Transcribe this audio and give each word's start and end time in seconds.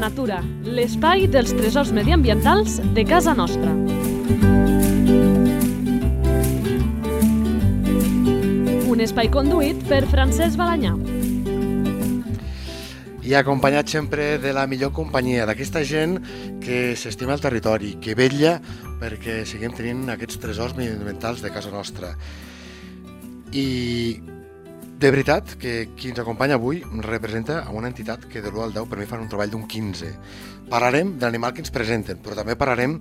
natura, 0.00 0.40
l'espai 0.64 1.26
dels 1.28 1.52
tresors 1.52 1.90
mediambientals 1.92 2.78
de 2.96 3.04
casa 3.04 3.34
nostra. 3.36 3.74
Un 8.90 9.04
espai 9.04 9.28
conduït 9.32 9.84
per 9.90 10.00
Francesc 10.08 10.56
Balanyà. 10.58 10.94
I 13.20 13.36
acompanyat 13.38 13.92
sempre 13.92 14.32
de 14.42 14.54
la 14.56 14.64
millor 14.66 14.90
companyia, 14.96 15.44
d'aquesta 15.46 15.84
gent 15.84 16.16
que 16.64 16.96
s'estima 16.96 17.36
el 17.36 17.44
territori, 17.44 17.94
que 18.00 18.16
vetlla 18.18 18.56
perquè 18.98 19.44
seguim 19.44 19.76
tenint 19.76 20.08
aquests 20.16 20.40
tresors 20.40 20.74
mediambientals 20.80 21.44
de 21.44 21.52
casa 21.52 21.70
nostra. 21.70 22.16
I 23.52 23.68
de 25.00 25.08
veritat 25.08 25.54
que 25.56 25.88
qui 25.96 26.10
ens 26.12 26.18
acompanya 26.20 26.58
avui 26.58 26.82
representa 27.00 27.62
a 27.64 27.70
una 27.72 27.88
entitat 27.88 28.26
que 28.28 28.42
de 28.44 28.50
l'1 28.50 28.66
al 28.66 28.74
10 28.74 28.88
per 28.90 28.98
mi 29.00 29.06
fan 29.08 29.22
un 29.24 29.30
treball 29.32 29.48
d'un 29.48 29.62
15. 29.64 30.10
Parlarem 30.68 31.14
de 31.16 31.24
l'animal 31.24 31.54
que 31.56 31.64
ens 31.64 31.72
presenten, 31.72 32.18
però 32.20 32.36
també 32.36 32.52
parlarem 32.52 32.98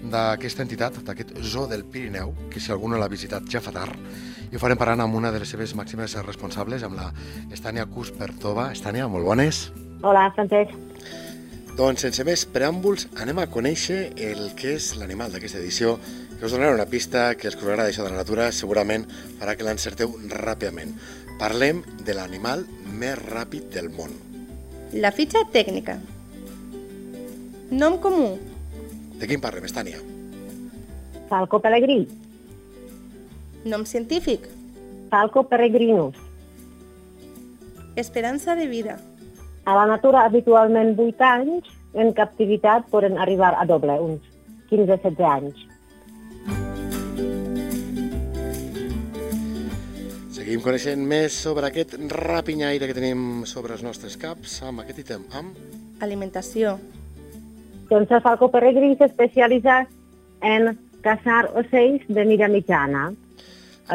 d'aquesta 0.00 0.64
entitat, 0.64 0.96
d'aquest 1.04 1.34
zoo 1.44 1.66
del 1.68 1.84
Pirineu, 1.84 2.32
que 2.48 2.58
si 2.58 2.72
algú 2.72 2.88
no 2.88 2.96
l'ha 2.96 3.10
visitat 3.12 3.44
ja 3.52 3.60
fa 3.60 3.74
tard, 3.76 4.00
i 4.48 4.56
ho 4.56 4.62
farem 4.62 4.80
parlant 4.80 5.04
amb 5.04 5.20
una 5.20 5.28
de 5.30 5.44
les 5.44 5.52
seves 5.52 5.76
màximes 5.76 6.16
responsables, 6.24 6.88
amb 6.88 6.96
la 6.96 7.12
Estània 7.52 7.84
Cuspertova. 7.84 8.70
Estània, 8.72 9.04
molt 9.12 9.28
bones. 9.28 9.66
Hola, 10.00 10.30
Francesc. 10.32 10.72
Doncs 11.76 12.00
sense 12.04 12.24
més 12.24 12.46
preàmbuls, 12.48 13.10
anem 13.20 13.44
a 13.44 13.48
conèixer 13.52 14.14
el 14.16 14.54
que 14.56 14.78
és 14.80 14.94
l'animal 14.96 15.32
d'aquesta 15.32 15.60
edició, 15.60 15.98
que 16.38 16.48
us 16.48 16.56
donarà 16.56 16.74
una 16.74 16.88
pista 16.90 17.34
que 17.36 17.46
els 17.46 17.54
que 17.56 17.62
us 17.62 17.70
agrada 17.70 17.92
això 17.92 18.02
de 18.02 18.10
la 18.10 18.24
natura 18.24 18.48
segurament 18.52 19.04
farà 19.38 19.54
que 19.54 19.68
l'encerteu 19.68 20.16
ràpidament. 20.32 20.96
Parlem 21.42 21.80
de 22.06 22.14
l'animal 22.14 22.60
més 23.00 23.16
ràpid 23.18 23.64
del 23.74 23.88
món. 23.90 24.12
La 24.94 25.10
fitxa 25.10 25.40
tècnica. 25.50 25.96
Nom 27.80 27.96
comú. 28.04 28.28
De 29.18 29.26
quin 29.26 29.42
parlem, 29.42 29.66
Estània? 29.66 29.98
Falco 31.32 31.58
peregrí. 31.64 31.96
Nom 33.66 33.82
científic. 33.82 34.46
Falco 35.10 35.42
peregrinus. 35.50 36.14
Esperança 37.96 38.54
de 38.54 38.68
vida. 38.70 39.00
A 39.66 39.74
la 39.80 39.88
natura, 39.90 40.22
habitualment 40.30 40.94
8 40.94 41.26
anys, 41.32 41.74
en 41.98 42.14
captivitat 42.14 42.86
poden 42.94 43.18
arribar 43.18 43.56
a 43.58 43.66
doble, 43.66 43.98
uns 43.98 44.22
15-16 44.70 45.26
anys. 45.34 45.66
Seguim 50.52 50.66
coneixent 50.66 51.04
més 51.08 51.32
sobre 51.32 51.64
aquest 51.64 51.94
rapinyaire 52.12 52.84
que 52.84 52.92
tenim 52.92 53.46
sobre 53.48 53.72
els 53.72 53.80
nostres 53.80 54.18
caps 54.20 54.58
amb 54.68 54.82
aquest 54.82 54.98
ítem, 55.00 55.22
amb... 55.32 55.56
Alimentació. 56.04 56.74
Doncs 57.88 58.12
el 58.12 58.20
falco 58.20 58.50
peregrí 58.52 58.90
s'especialitza 59.00 59.78
en 60.44 60.74
caçar 61.08 61.46
ocells 61.56 62.04
de 62.04 62.26
mida 62.28 62.50
mitjana. 62.52 63.06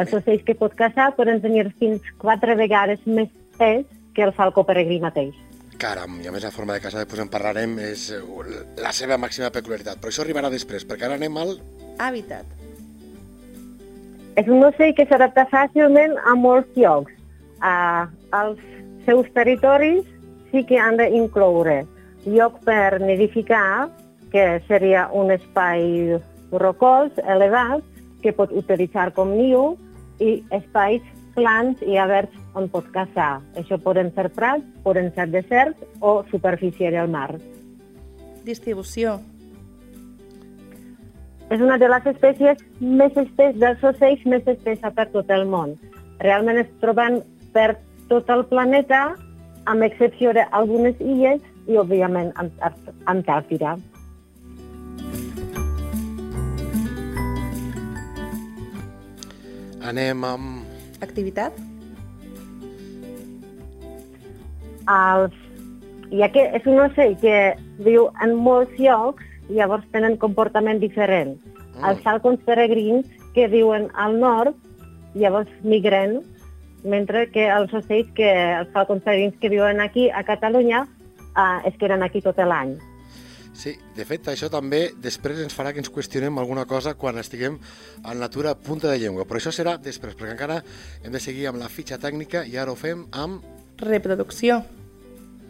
Els 0.02 0.18
ocells 0.18 0.42
que 0.42 0.58
pot 0.58 0.74
caçar 0.74 1.12
poden 1.14 1.38
tenir 1.46 1.68
fins 1.78 2.10
quatre 2.18 2.58
vegades 2.58 3.06
més 3.06 3.30
pes 3.54 3.86
que 4.18 4.26
el 4.26 4.34
falco 4.34 4.66
peregrí 4.66 4.98
mateix. 4.98 5.38
Caram, 5.78 6.18
i 6.18 6.26
a 6.26 6.34
més 6.34 6.42
la 6.42 6.50
forma 6.50 6.74
de 6.74 6.82
caçar, 6.82 7.06
després 7.06 7.22
en 7.22 7.30
parlarem, 7.30 7.78
és 7.86 8.10
la 8.82 8.90
seva 8.90 9.14
màxima 9.14 9.54
peculiaritat. 9.54 10.02
Però 10.02 10.10
això 10.10 10.26
arribarà 10.26 10.50
després, 10.50 10.82
perquè 10.82 11.06
ara 11.06 11.22
anem 11.22 11.38
al... 11.38 11.60
Hàbitat. 12.02 12.58
És 14.38 14.46
un 14.46 14.62
ocell 14.62 14.94
que 14.94 15.06
s'adapta 15.10 15.48
fàcilment 15.50 16.14
a 16.22 16.34
molts 16.38 16.68
llocs. 16.78 17.14
Uh, 17.58 18.06
els 18.38 18.60
seus 19.06 19.26
territoris 19.34 20.04
sí 20.52 20.62
que 20.68 20.78
han 20.78 21.00
d'incloure 21.00 21.80
lloc 22.28 22.60
per 22.66 23.00
nidificar, 23.02 23.88
que 24.30 24.60
seria 24.68 25.08
un 25.16 25.32
espai 25.34 26.18
rocós, 26.52 27.10
elevat, 27.24 27.82
que 28.22 28.34
pot 28.36 28.52
utilitzar 28.52 29.10
com 29.16 29.32
niu, 29.34 29.72
i 30.20 30.38
espais 30.54 31.02
plans 31.34 31.82
i 31.86 31.98
oberts 32.02 32.34
on 32.58 32.68
pot 32.70 32.86
caçar. 32.94 33.38
Això 33.58 33.78
poden 33.82 34.12
ser 34.14 34.28
prats, 34.34 34.66
poden 34.84 35.10
ser 35.16 35.28
deserts 35.34 35.82
o 36.00 36.20
superfície 36.30 36.90
del 36.94 37.10
mar. 37.10 37.30
Distribució 38.46 39.18
és 41.50 41.60
una 41.64 41.78
de 41.80 41.88
les 41.88 42.06
espècies 42.10 42.60
més 42.80 43.14
espès 43.16 43.56
dels 43.60 43.84
ocells 43.90 44.24
més 44.28 44.48
espessa 44.52 44.90
per 44.92 45.08
tot 45.14 45.30
el 45.32 45.46
món. 45.48 45.76
Realment 46.20 46.60
es 46.60 46.68
troben 46.82 47.22
per 47.54 47.70
tot 48.10 48.28
el 48.32 48.44
planeta, 48.50 49.14
amb 49.68 49.84
excepció 49.86 50.32
d'algunes 50.36 51.00
illes 51.00 51.40
i, 51.68 51.76
òbviament, 51.80 52.32
Antàrtida. 53.08 53.76
Anem 59.88 60.24
amb... 60.24 60.64
Activitat? 61.04 61.56
Els... 64.88 65.36
Ja 66.08 66.30
que 66.32 66.42
és 66.56 66.64
un 66.64 66.80
ocell 66.80 67.14
que 67.20 67.38
viu 67.84 68.06
en 68.24 68.32
molts 68.40 68.72
llocs, 68.80 69.24
llavors 69.48 69.86
tenen 69.92 70.18
comportament 70.20 70.80
diferent. 70.80 71.36
Mm. 71.76 71.84
Els 71.90 72.02
falcons 72.04 72.42
peregrins, 72.46 73.06
que 73.34 73.46
viuen 73.48 73.88
al 73.94 74.18
nord, 74.18 74.56
llavors 75.14 75.50
migren, 75.62 76.20
mentre 76.84 77.26
que 77.32 77.48
els 77.50 77.72
ocells, 77.74 78.10
que, 78.16 78.28
els 78.60 78.70
falcons 78.74 79.02
peregrins 79.04 79.36
que 79.40 79.50
viuen 79.52 79.80
aquí, 79.80 80.08
a 80.10 80.24
Catalunya, 80.26 80.84
eh, 81.34 81.68
es 81.70 81.76
queden 81.78 82.02
aquí 82.02 82.22
tot 82.24 82.38
l'any. 82.38 82.76
Sí, 83.58 83.72
de 83.96 84.04
fet, 84.06 84.28
això 84.30 84.46
també 84.52 84.92
després 85.02 85.40
ens 85.42 85.54
farà 85.56 85.72
que 85.74 85.80
ens 85.82 85.90
qüestionem 85.90 86.36
alguna 86.38 86.62
cosa 86.70 86.92
quan 86.94 87.18
estiguem 87.18 87.56
en 87.58 88.20
natura 88.22 88.54
punta 88.54 88.86
de 88.86 89.00
llengua, 89.02 89.24
però 89.26 89.40
això 89.40 89.50
serà 89.50 89.74
després, 89.82 90.14
perquè 90.14 90.30
encara 90.36 90.60
hem 91.02 91.10
de 91.10 91.18
seguir 91.18 91.48
amb 91.50 91.58
la 91.58 91.70
fitxa 91.72 91.98
tècnica 91.98 92.44
i 92.46 92.54
ara 92.56 92.70
ho 92.70 92.78
fem 92.78 93.08
amb... 93.10 93.42
Reproducció. 93.82 94.60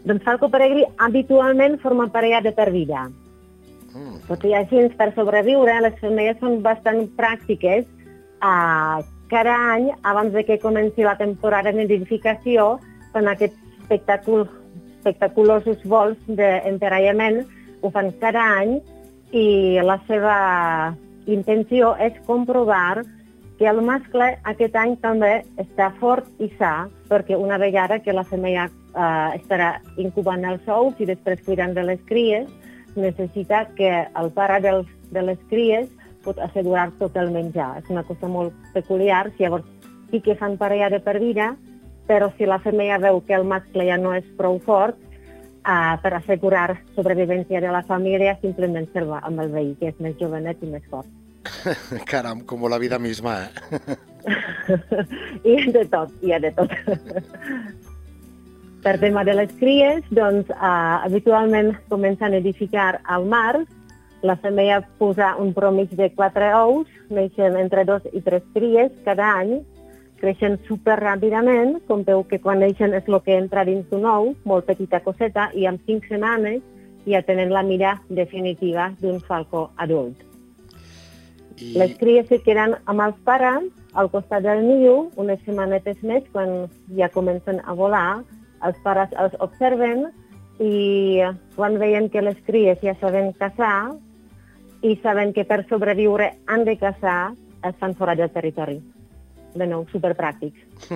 Doncs 0.09 0.25
falco 0.25 0.49
peregrí 0.49 0.87
habitualment 0.97 1.77
forma 1.83 2.07
parella 2.09 2.41
de 2.41 2.53
per 2.55 2.71
vida. 2.73 3.05
Mm. 3.93 4.19
Tot 4.27 4.43
i 4.45 4.53
així, 4.57 4.85
per 4.99 5.11
sobreviure, 5.15 5.79
les 5.85 5.97
femelles 6.01 6.39
són 6.41 6.61
bastant 6.65 7.05
pràctiques. 7.17 7.87
Uh, 8.39 9.01
cada 9.29 9.55
any, 9.75 9.89
abans 10.09 10.33
de 10.33 10.43
que 10.45 10.59
comenci 10.61 11.05
la 11.05 11.17
temporada 11.19 11.73
d'identificació, 11.73 12.77
fan 13.13 13.29
aquests 13.29 13.57
espectacul 13.81 14.47
espectaculosos 14.99 15.79
vols 15.87 16.17
d'emparellament, 16.27 17.45
ho 17.81 17.91
fan 17.93 18.11
cada 18.19 18.41
any, 18.59 18.79
i 19.31 19.79
la 19.85 19.95
seva 20.07 20.35
intenció 21.29 21.93
és 22.01 22.17
comprovar 22.27 23.03
que 23.59 23.67
el 23.69 23.81
mascle 23.85 24.31
aquest 24.49 24.75
any 24.79 24.95
també 25.03 25.31
està 25.61 25.89
fort 25.99 26.27
i 26.39 26.49
sa, 26.57 26.89
perquè 27.09 27.37
una 27.37 27.59
vegada 27.61 27.99
que 28.03 28.15
la 28.15 28.25
femella 28.27 28.67
eh, 28.67 29.29
estarà 29.37 29.73
incubant 29.97 30.45
els 30.47 30.67
ous 30.67 30.99
i 30.99 31.07
després 31.09 31.43
cuidant 31.45 31.75
de 31.75 31.83
les 31.83 32.01
cries, 32.07 32.47
necessita 32.99 33.65
que 33.77 33.89
el 34.05 34.31
pare 34.35 34.59
dels, 34.63 34.87
de 35.11 35.23
les 35.25 35.39
cries 35.49 35.89
pot 36.25 36.39
assegurar 36.43 36.89
tot 36.99 37.15
el 37.17 37.31
menjar. 37.31 37.77
És 37.79 37.89
una 37.89 38.03
cosa 38.07 38.29
molt 38.29 38.55
peculiar, 38.73 39.29
si 39.35 39.45
llavors 39.45 39.67
sí 40.11 40.21
que 40.25 40.35
fan 40.35 40.57
parella 40.57 40.89
de 40.89 40.99
per 41.03 41.19
vida, 41.19 41.53
però 42.09 42.31
si 42.37 42.47
la 42.49 42.59
femella 42.59 42.97
veu 43.01 43.21
que 43.25 43.37
el 43.37 43.45
mascle 43.47 43.85
ja 43.87 43.97
no 44.01 44.15
és 44.17 44.27
prou 44.37 44.59
fort, 44.65 44.97
uh, 45.61 45.95
per 46.01 46.13
assegurar 46.17 46.79
sobrevivència 46.95 47.61
de 47.61 47.71
la 47.73 47.83
família, 47.85 48.37
simplement 48.41 48.89
se'l 48.93 49.09
va 49.11 49.21
amb 49.27 49.45
el 49.45 49.53
veí, 49.53 49.73
que 49.79 49.93
és 49.93 49.99
més 50.03 50.17
jovenet 50.21 50.63
i 50.63 50.71
més 50.73 50.85
fort. 50.89 51.09
Caram, 52.11 52.43
com 52.45 52.65
la 52.69 52.81
vida 52.81 52.99
misma, 52.99 53.37
eh? 53.45 53.97
I 55.53 55.71
de 55.71 55.85
tot, 55.89 56.11
hi 56.21 56.33
ha 56.35 56.41
de 56.43 56.51
tot. 56.57 56.73
Per 58.79 58.95
tema 58.99 59.25
de 59.27 59.33
les 59.35 59.51
cries, 59.59 60.05
doncs, 60.15 60.47
eh, 60.49 60.55
habitualment 61.03 61.73
comencen 61.89 62.33
a 62.33 62.37
edificar 62.37 63.01
al 63.03 63.25
mar. 63.25 63.65
La 64.21 64.37
femella 64.37 64.81
posa 64.97 65.35
un 65.35 65.53
promig 65.53 65.91
de 65.99 66.09
quatre 66.15 66.53
ous, 66.55 66.87
neixen 67.09 67.57
entre 67.59 67.83
dos 67.83 68.03
i 68.13 68.21
tres 68.21 68.43
cries 68.53 68.91
cada 69.03 69.33
any, 69.39 69.59
creixen 70.19 70.57
super 70.67 70.95
ràpidament, 70.99 71.79
com 71.87 72.03
veu 72.07 72.23
que 72.23 72.39
quan 72.39 72.59
neixen 72.59 72.93
és 72.93 73.07
el 73.07 73.19
que 73.23 73.35
entra 73.35 73.65
dins 73.67 73.85
d'un 73.91 74.05
ou, 74.05 74.33
molt 74.45 74.65
petita 74.65 75.03
coseta, 75.03 75.49
i 75.53 75.67
en 75.67 75.79
cinc 75.85 76.07
setmanes 76.07 76.63
ja 77.05 77.21
tenen 77.23 77.51
la 77.51 77.63
mira 77.63 77.97
definitiva 78.07 78.93
d'un 79.01 79.19
falcó 79.19 79.69
adult. 79.75 80.23
I... 81.59 81.75
Les 81.75 81.95
cries 81.99 82.27
se 82.31 82.39
queden 82.39 82.77
amb 82.85 83.03
els 83.03 83.15
pares 83.27 83.67
al 83.93 84.07
costat 84.11 84.43
del 84.43 84.63
niu 84.63 85.09
unes 85.19 85.39
setmanetes 85.43 85.99
més 86.03 86.23
quan 86.31 86.69
ja 86.95 87.09
comencen 87.11 87.59
a 87.65 87.75
volar 87.75 88.23
els 88.65 88.77
pares 88.83 89.13
els 89.19 89.35
observen 89.39 90.07
i 90.59 91.23
quan 91.55 91.79
veien 91.79 92.09
que 92.11 92.23
les 92.23 92.37
cries 92.47 92.79
ja 92.83 92.95
saben 92.99 93.31
caçar 93.39 93.95
i 94.83 94.95
saben 95.03 95.33
que 95.35 95.45
per 95.47 95.65
sobreviure 95.69 96.33
han 96.47 96.63
de 96.67 96.77
caçar, 96.79 97.33
es 97.67 97.75
fan 97.79 97.95
fora 97.95 98.15
del 98.15 98.31
territori. 98.31 98.79
de 99.55 99.65
nou, 99.65 99.85
superpràctics. 99.89 100.61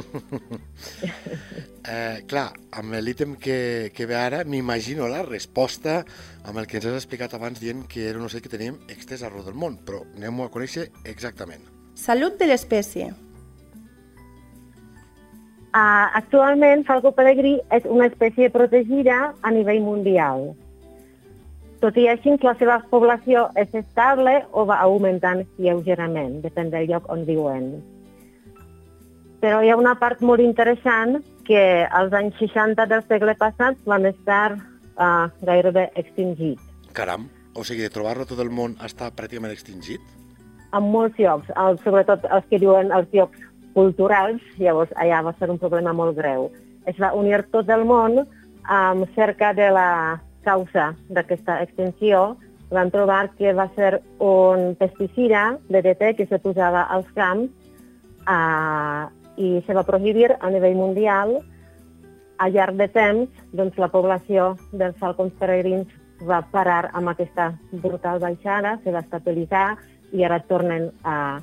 eh, 1.89 2.21
clar, 2.29 2.51
amb 2.77 2.93
l'ítem 3.01 3.33
que, 3.41 3.89
que 3.95 4.05
ve 4.05 4.13
ara, 4.13 4.43
m'imagino 4.45 5.09
la 5.09 5.23
resposta 5.25 6.03
amb 6.45 6.61
el 6.61 6.69
que 6.69 6.77
ens 6.77 6.85
has 6.91 6.99
explicat 7.01 7.33
abans 7.33 7.57
dient 7.57 7.87
que 7.89 8.05
era 8.11 8.21
un 8.21 8.29
ocell 8.29 8.45
que 8.45 8.53
teníem 8.53 8.77
extès 8.93 9.25
arreu 9.25 9.41
del 9.47 9.57
món, 9.57 9.81
però 9.81 10.03
anem 10.13 10.45
a 10.45 10.51
conèixer 10.53 10.91
exactament. 11.03 11.65
Salut 11.97 12.37
de 12.37 12.53
l'espècie. 12.53 13.09
Uh, 15.73 16.05
actualment, 16.13 16.83
falco 16.85 17.09
peregrí 17.17 17.55
és 17.73 17.85
una 17.89 18.05
espècie 18.05 18.51
protegida 18.53 19.31
a 19.41 19.51
nivell 19.55 19.79
mundial. 19.81 20.51
Tot 21.81 21.95
i 21.97 22.05
així, 22.11 22.35
la 22.45 22.53
seva 22.59 22.75
població 22.91 23.47
és 23.57 23.73
estable 23.73 24.35
o 24.53 24.67
va 24.69 24.77
augmentant 24.85 25.41
lleugerament, 25.57 26.43
depèn 26.43 26.69
del 26.69 26.85
lloc 26.91 27.09
on 27.09 27.25
viuen. 27.25 27.71
Però 29.41 29.63
hi 29.65 29.71
ha 29.73 29.79
una 29.79 29.95
part 29.97 30.21
molt 30.21 30.45
interessant 30.45 31.17
que 31.47 31.63
als 31.89 32.13
anys 32.13 32.37
60 32.37 32.85
del 32.93 33.01
segle 33.09 33.33
passat 33.41 33.81
van 33.89 34.05
estar 34.05 34.53
uh, 34.53 35.25
gairebé 35.41 35.89
extingits. 35.99 36.61
Caram, 36.93 37.25
o 37.57 37.65
sigui, 37.65 37.81
de 37.81 37.89
trobar-lo 37.89 38.29
tot 38.29 38.45
el 38.45 38.53
món 38.53 38.77
està 38.77 39.09
pràcticament 39.09 39.57
extingit? 39.57 40.05
En 40.73 40.85
molts 40.93 41.17
llocs, 41.17 41.49
el, 41.57 41.81
sobretot 41.81 42.29
els 42.29 42.45
que 42.53 42.61
diuen 42.61 42.93
els 42.93 43.09
llocs 43.11 43.41
culturals, 43.73 44.41
llavors 44.61 44.93
allà 45.01 45.21
va 45.25 45.33
ser 45.39 45.49
un 45.51 45.59
problema 45.61 45.93
molt 45.93 46.17
greu. 46.17 46.49
Es 46.85 46.99
va 46.99 47.13
unir 47.17 47.43
tot 47.51 47.69
el 47.73 47.85
món 47.87 48.19
um, 48.23 49.05
cerca 49.15 49.53
de 49.53 49.69
la 49.73 50.21
causa 50.43 50.91
d'aquesta 51.09 51.61
extensió. 51.63 52.35
Van 52.73 52.91
trobar 52.91 53.29
que 53.37 53.53
va 53.53 53.69
ser 53.75 54.01
un 54.19 54.73
pesticida, 54.79 55.57
DDT, 55.69 56.15
que 56.17 56.27
se 56.27 56.39
posava 56.41 56.87
als 56.89 57.09
camps 57.15 57.51
uh, 58.27 59.09
i 59.37 59.59
se 59.65 59.73
va 59.73 59.85
prohibir 59.87 60.33
a 60.39 60.49
nivell 60.53 60.77
mundial. 60.77 61.37
A 62.41 62.49
llarg 62.49 62.75
de 62.79 62.89
temps, 62.91 63.29
doncs, 63.53 63.77
la 63.77 63.91
població 63.93 64.53
dels 64.73 64.97
falcons 64.99 65.33
peregrins 65.39 65.91
va 66.27 66.41
parar 66.51 66.89
amb 66.93 67.11
aquesta 67.11 67.51
brutal 67.71 68.19
baixada, 68.19 68.77
se 68.83 68.91
va 68.91 69.03
estabilitzar 69.03 69.77
i 70.13 70.23
ara 70.25 70.39
tornen 70.49 70.89
a, 71.03 71.41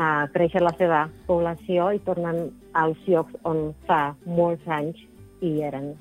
a 0.00 0.28
créixer 0.32 0.62
la 0.64 0.72
seva 0.78 1.04
població 1.28 1.90
i 1.92 2.00
tornen 2.06 2.46
als 2.72 3.00
llocs 3.06 3.36
on 3.44 3.74
fa 3.88 4.14
molts 4.24 4.64
anys 4.68 5.00
hi 5.44 5.58
eren. 5.66 5.92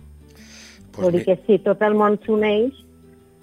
Pues 0.94 1.04
Vull 1.04 1.18
dir 1.18 1.25
que 1.28 1.36
si 1.46 1.60
tot 1.66 1.84
el 1.84 1.98
món 2.00 2.16
s'uneix, 2.24 2.86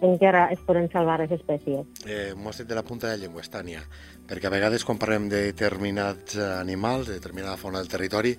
encara 0.04 0.46
es 0.52 0.60
poden 0.64 0.90
salvar 0.92 1.18
les 1.22 1.32
espècies. 1.32 1.84
Eh, 2.04 2.32
M'ho 2.36 2.50
has 2.50 2.60
dit 2.60 2.68
de 2.68 2.76
la 2.76 2.84
punta 2.84 3.08
de 3.08 3.16
la 3.16 3.22
llengua, 3.22 3.44
Estània, 3.44 3.80
perquè 4.28 4.48
a 4.48 4.52
vegades 4.52 4.84
quan 4.84 4.98
parlem 5.00 5.28
de 5.32 5.42
determinats 5.48 6.36
animals, 6.36 7.08
de 7.08 7.16
determinada 7.16 7.56
fauna 7.60 7.80
del 7.80 7.92
territori, 7.92 8.34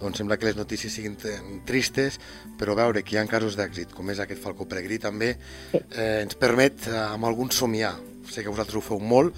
doncs 0.00 0.22
sembla 0.22 0.38
que 0.38 0.46
les 0.50 0.58
notícies 0.58 0.94
siguin 0.94 1.16
tristes, 1.66 2.20
però 2.58 2.76
veure 2.78 3.02
que 3.02 3.16
hi 3.16 3.18
ha 3.18 3.26
casos 3.30 3.58
d'èxit, 3.58 3.94
com 3.96 4.10
és 4.10 4.22
aquest 4.22 4.42
falcó 4.42 4.68
peregrí 4.70 5.00
també, 5.02 5.34
eh, 5.72 6.22
ens 6.22 6.38
permet 6.38 6.86
eh, 6.86 6.96
amb 7.08 7.26
algun 7.26 7.50
somiar. 7.50 7.96
Sé 8.30 8.44
que 8.44 8.52
vosaltres 8.52 8.78
ho 8.78 8.84
feu 8.84 9.00
molt, 9.02 9.34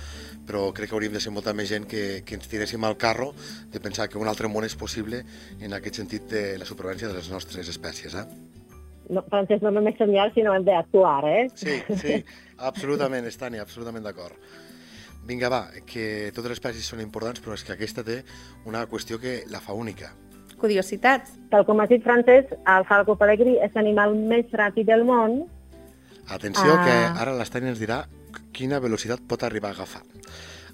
però 0.46 0.72
crec 0.74 0.90
que 0.90 0.96
hauríem 0.96 1.12
de 1.14 1.20
ser 1.22 1.32
molta 1.32 1.52
més 1.54 1.68
gent 1.70 1.86
que, 1.86 2.22
que 2.26 2.34
ens 2.38 2.48
tiréssim 2.50 2.82
al 2.84 2.96
carro 2.96 3.32
de 3.70 3.80
pensar 3.80 4.08
que 4.08 4.18
un 4.18 4.28
altre 4.28 4.48
món 4.48 4.64
és 4.66 4.74
possible 4.76 5.22
en 5.60 5.72
aquest 5.76 6.00
sentit 6.02 6.26
de 6.30 6.42
la 6.58 6.66
supervivència 6.68 7.08
de 7.08 7.14
les 7.14 7.30
nostres 7.30 7.68
espècies. 7.68 8.14
Eh? 8.14 8.24
No, 9.12 9.22
Francesc, 9.28 9.62
no 9.62 9.70
només 9.74 9.96
somiar, 9.98 10.30
sinó 10.34 10.54
hem 10.56 10.64
d'actuar, 10.66 11.22
eh? 11.28 11.46
Sí, 11.54 11.78
sí, 12.00 12.18
absolutament, 12.58 13.26
Estània, 13.28 13.62
absolutament 13.62 14.04
d'acord. 14.06 14.34
Vinga, 15.26 15.48
va, 15.52 15.60
que 15.86 16.32
totes 16.34 16.50
les 16.50 16.58
espècies 16.58 16.86
són 16.90 17.00
importants, 17.02 17.38
però 17.42 17.54
és 17.54 17.62
que 17.62 17.74
aquesta 17.76 18.02
té 18.02 18.22
una 18.66 18.86
qüestió 18.90 19.20
que 19.22 19.42
la 19.50 19.60
fa 19.62 19.72
única. 19.78 20.10
Curiositats. 20.58 21.36
Tal 21.50 21.64
com 21.66 21.80
ha 21.82 21.86
dit 21.90 22.02
Francesc, 22.02 22.54
el 22.70 22.84
falco 22.88 23.14
pelegrí 23.18 23.56
és 23.62 23.74
l'animal 23.74 24.14
més 24.16 24.50
ràpid 24.54 24.86
del 24.90 25.04
món. 25.06 25.44
Atenció, 26.30 26.74
Ah. 26.74 26.82
que 26.86 26.96
ara 27.22 27.34
l'Estània 27.38 27.70
ens 27.74 27.80
dirà 27.82 28.04
quina 28.52 28.80
velocitat 28.80 29.22
pot 29.28 29.44
arribar 29.46 29.72
a 29.72 29.76
agafar. 29.78 30.02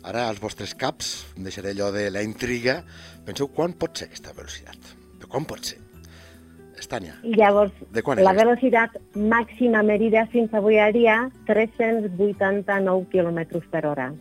Ara, 0.09 0.29
als 0.29 0.39
vostres 0.41 0.75
caps, 0.79 1.27
deixaré 1.37 1.75
allò 1.75 1.91
de 1.95 2.07
la 2.11 2.23
intriga, 2.23 2.83
penseu 3.27 3.51
quan 3.55 3.75
pot 3.75 3.99
ser 3.99 4.09
aquesta 4.09 4.35
velocitat. 4.37 4.95
Però 5.19 5.31
quan 5.35 5.47
pot 5.49 5.65
ser? 5.73 5.81
Estània, 6.79 7.17
I 7.27 7.35
llavors, 7.35 7.75
De 7.91 8.05
quan 8.07 8.21
és 8.21 8.25
la 8.25 8.37
velocitat 8.39 8.95
màxima 9.19 9.83
medida 9.83 10.29
fins 10.31 10.53
avui 10.55 10.79
a 10.79 10.93
dia, 10.95 11.17
389 11.49 13.09
km 13.11 13.41
per 13.73 13.83
hora. 13.91 14.13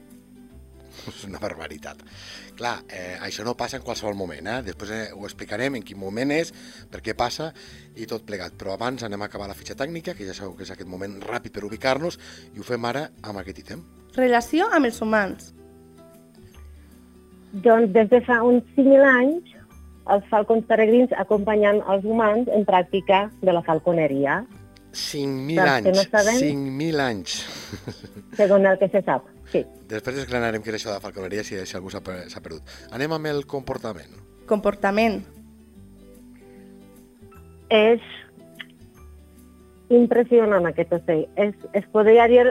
és 1.13 1.23
una 1.29 1.41
barbaritat. 1.41 2.01
Clar, 2.57 2.79
eh, 2.89 3.17
això 3.21 3.43
no 3.45 3.53
passa 3.53 3.77
en 3.77 3.83
qualsevol 3.85 4.15
moment, 4.17 4.47
eh? 4.49 4.61
després 4.65 4.91
eh, 4.95 5.01
ho 5.13 5.27
explicarem 5.27 5.75
en 5.77 5.83
quin 5.85 5.99
moment 6.01 6.31
és, 6.33 6.49
per 6.89 7.03
què 7.05 7.13
passa 7.17 7.51
i 7.95 8.07
tot 8.09 8.25
plegat. 8.25 8.55
Però 8.57 8.73
abans 8.73 9.03
anem 9.05 9.21
a 9.21 9.27
acabar 9.29 9.45
la 9.51 9.57
fitxa 9.57 9.75
tècnica, 9.77 10.15
que 10.17 10.25
ja 10.25 10.33
sabeu 10.33 10.55
que 10.57 10.65
és 10.65 10.73
aquest 10.73 10.89
moment 10.89 11.19
ràpid 11.21 11.53
per 11.53 11.67
ubicar-nos, 11.67 12.17
i 12.55 12.57
ho 12.57 12.65
fem 12.65 12.89
ara 12.89 13.05
amb 13.21 13.43
aquest 13.43 13.61
ítem. 13.61 13.85
Relació 14.17 14.71
amb 14.73 14.89
els 14.89 14.97
humans. 15.05 15.51
Doncs 17.53 17.93
des 17.93 18.09
de 18.09 18.23
fa 18.25 18.41
uns 18.45 18.65
5.000 18.75 19.05
anys, 19.11 19.53
els 20.09 20.25
falcons 20.31 20.65
peregrins 20.65 21.13
acompanyen 21.21 21.83
els 21.93 22.05
humans 22.09 22.49
en 22.57 22.65
pràctica 22.65 23.27
de 23.43 23.53
la 23.53 23.61
falconeria, 23.69 24.41
5.000 24.97 25.55
Saps 25.61 25.83
que 25.85 25.91
anys, 25.91 25.97
no 25.97 26.03
sabem? 26.09 26.37
5.000 26.41 27.01
anys. 27.05 27.41
segons 28.39 28.65
el 28.65 28.79
que 28.81 28.89
se 28.89 29.05
sap. 29.05 29.27
Sí. 29.51 29.61
Després 29.87 30.17
desgranarem 30.17 30.61
què 30.61 30.73
és 30.73 30.79
això 30.81 30.93
de 30.93 30.99
falconeria 31.03 31.43
si, 31.43 31.55
si 31.65 31.77
algú 31.77 31.89
s'ha 31.93 32.01
per- 32.03 32.25
s'ha 32.29 32.41
perdut. 32.43 32.63
Anem 32.91 33.13
amb 33.15 33.29
el 33.31 33.45
comportament. 33.47 34.11
Comportament. 34.47 35.21
És 37.69 38.01
impressionant 39.89 40.67
aquest 40.67 40.91
ocell. 40.97 41.25
És, 41.39 41.55
es 41.73 41.85
podria 41.93 42.27
dir, 42.27 42.45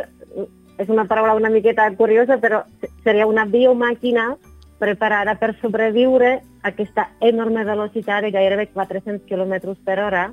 és 0.81 0.89
una 0.93 1.05
paraula 1.09 1.35
una 1.37 1.51
miqueta 1.53 1.89
curiosa, 1.97 2.39
però 2.41 2.63
seria 3.05 3.27
una 3.29 3.45
biomàquina 3.49 4.35
preparada 4.81 5.37
per 5.41 5.55
sobreviure 5.61 6.35
a 6.63 6.69
aquesta 6.73 7.11
enorme 7.25 7.65
velocitat 7.65 8.25
de 8.25 8.33
gairebé 8.35 8.69
400 8.73 9.25
km 9.29 9.77
per 9.85 9.99
hora. 10.05 10.27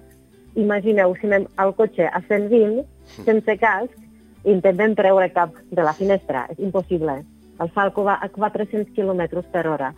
Imagineu, 0.55 1.15
si 1.19 1.27
anem 1.27 1.47
al 1.57 1.73
cotxe 1.75 2.05
a 2.07 2.19
120, 2.27 2.83
sense 3.25 3.55
casc, 3.57 3.95
intentem 4.43 4.95
treure 4.95 5.29
cap 5.33 5.55
de 5.71 5.83
la 5.85 5.93
finestra. 5.93 6.47
És 6.51 6.59
impossible. 6.59 7.21
El 7.61 7.69
falco 7.75 8.03
va 8.03 8.17
a 8.21 8.29
400 8.29 8.93
km 8.95 9.43
per 9.51 9.67
hora. 9.67 9.93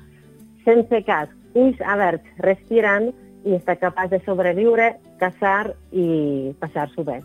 Sense 0.65 1.01
casc, 1.07 1.33
ulls 1.55 1.79
oberts, 1.81 2.25
respirant, 2.43 3.11
i 3.45 3.53
està 3.53 3.75
capaç 3.77 4.09
de 4.15 4.19
sobreviure, 4.25 4.95
caçar 5.21 5.69
i 5.93 6.51
passar-s'ho 6.59 7.05
bé. 7.05 7.19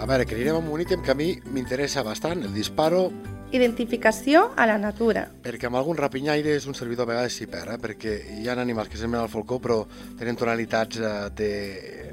A 0.00 0.06
veure, 0.06 0.24
que 0.24 0.34
anirem 0.34 0.62
amb 0.62 0.70
un 0.72 0.80
ítem 0.82 1.02
que 1.04 1.12
a 1.12 1.18
mi 1.18 1.34
m'interessa 1.52 2.06
bastant, 2.06 2.46
el 2.46 2.54
disparo, 2.54 3.08
Identificació 3.50 4.44
a 4.54 4.64
la 4.66 4.76
natura. 4.78 5.24
perquè 5.42 5.66
amb 5.66 5.76
algun 5.76 5.96
rapinyaire 5.98 6.52
és 6.54 6.66
un 6.70 6.74
servidor 6.78 7.08
a 7.08 7.10
vegades 7.10 7.34
s'hi 7.34 7.48
perd, 7.50 7.72
eh? 7.74 7.78
perquè 7.82 8.12
hi 8.38 8.48
ha 8.48 8.54
animals 8.54 8.88
que 8.88 8.96
semblen 9.00 9.22
al 9.22 9.28
falcó 9.32 9.58
però 9.58 9.80
tenen 10.18 10.38
tonalitats 10.38 11.00
eh, 11.00 11.12
de, 11.34 11.50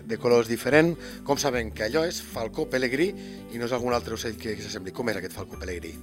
de 0.02 0.18
colors 0.18 0.50
diferents. 0.50 0.98
Com 1.24 1.38
sabem 1.38 1.70
que 1.72 1.86
allò 1.86 2.08
és 2.10 2.22
falcó 2.22 2.66
pelegrí 2.66 3.12
i 3.54 3.62
no 3.62 3.70
és 3.70 3.76
algun 3.78 3.94
altre 3.94 4.18
ocell 4.18 4.38
que, 4.38 4.56
que 4.56 4.66
s'assembli? 4.66 4.92
Com 4.92 5.14
és 5.14 5.22
aquest 5.22 5.38
falcó 5.38 5.62
pelegrí? 5.62 5.94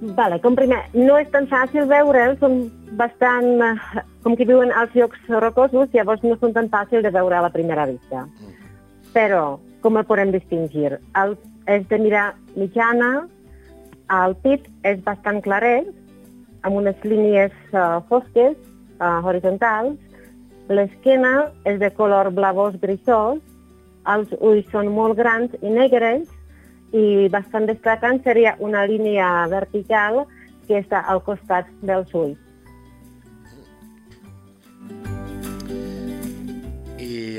Vale, 0.00 0.40
com 0.40 0.54
primer, 0.54 0.84
no 0.94 1.18
és 1.18 1.28
tan 1.34 1.48
fàcil 1.50 1.88
veure'l, 1.90 2.36
són 2.38 2.60
bastant, 2.96 3.48
eh, 3.60 4.02
com 4.22 4.36
que 4.38 4.46
viuen 4.46 4.72
als 4.72 4.94
llocs 4.94 5.18
rocosos, 5.28 5.90
llavors 5.92 6.22
no 6.22 6.36
són 6.40 6.54
tan 6.54 6.70
fàcil 6.70 7.02
de 7.02 7.10
veure 7.10 7.36
a 7.36 7.42
la 7.44 7.50
primera 7.50 7.84
vista. 7.90 8.24
Però, 9.12 9.58
com 9.82 9.98
el 9.98 10.06
podem 10.08 10.32
distingir? 10.34 10.98
El, 11.18 11.36
és 11.68 11.84
de 11.90 11.98
mirar 12.00 12.32
mitjana, 12.56 13.28
el 14.18 14.34
pit 14.44 14.66
és 14.88 15.00
bastant 15.04 15.40
claret, 15.44 15.90
amb 16.64 16.80
unes 16.80 16.96
línies 17.04 17.54
uh, 17.72 18.00
fosques, 18.08 18.56
uh, 18.98 19.20
horitzontals, 19.26 19.98
l'esquena 20.68 21.48
és 21.68 21.78
de 21.80 21.90
color 21.96 22.32
blavós 22.36 22.76
grisós, 22.82 23.38
els 24.08 24.32
ulls 24.40 24.68
són 24.72 24.90
molt 24.92 25.16
grans 25.20 25.54
i 25.60 25.72
negres, 25.72 26.26
i 26.96 27.28
bastant 27.32 27.68
destacant 27.68 28.22
seria 28.24 28.56
una 28.64 28.86
línia 28.88 29.46
vertical 29.52 30.22
que 30.66 30.80
està 30.80 31.04
al 31.04 31.20
costat 31.24 31.68
dels 31.84 32.12
ulls. 32.16 32.47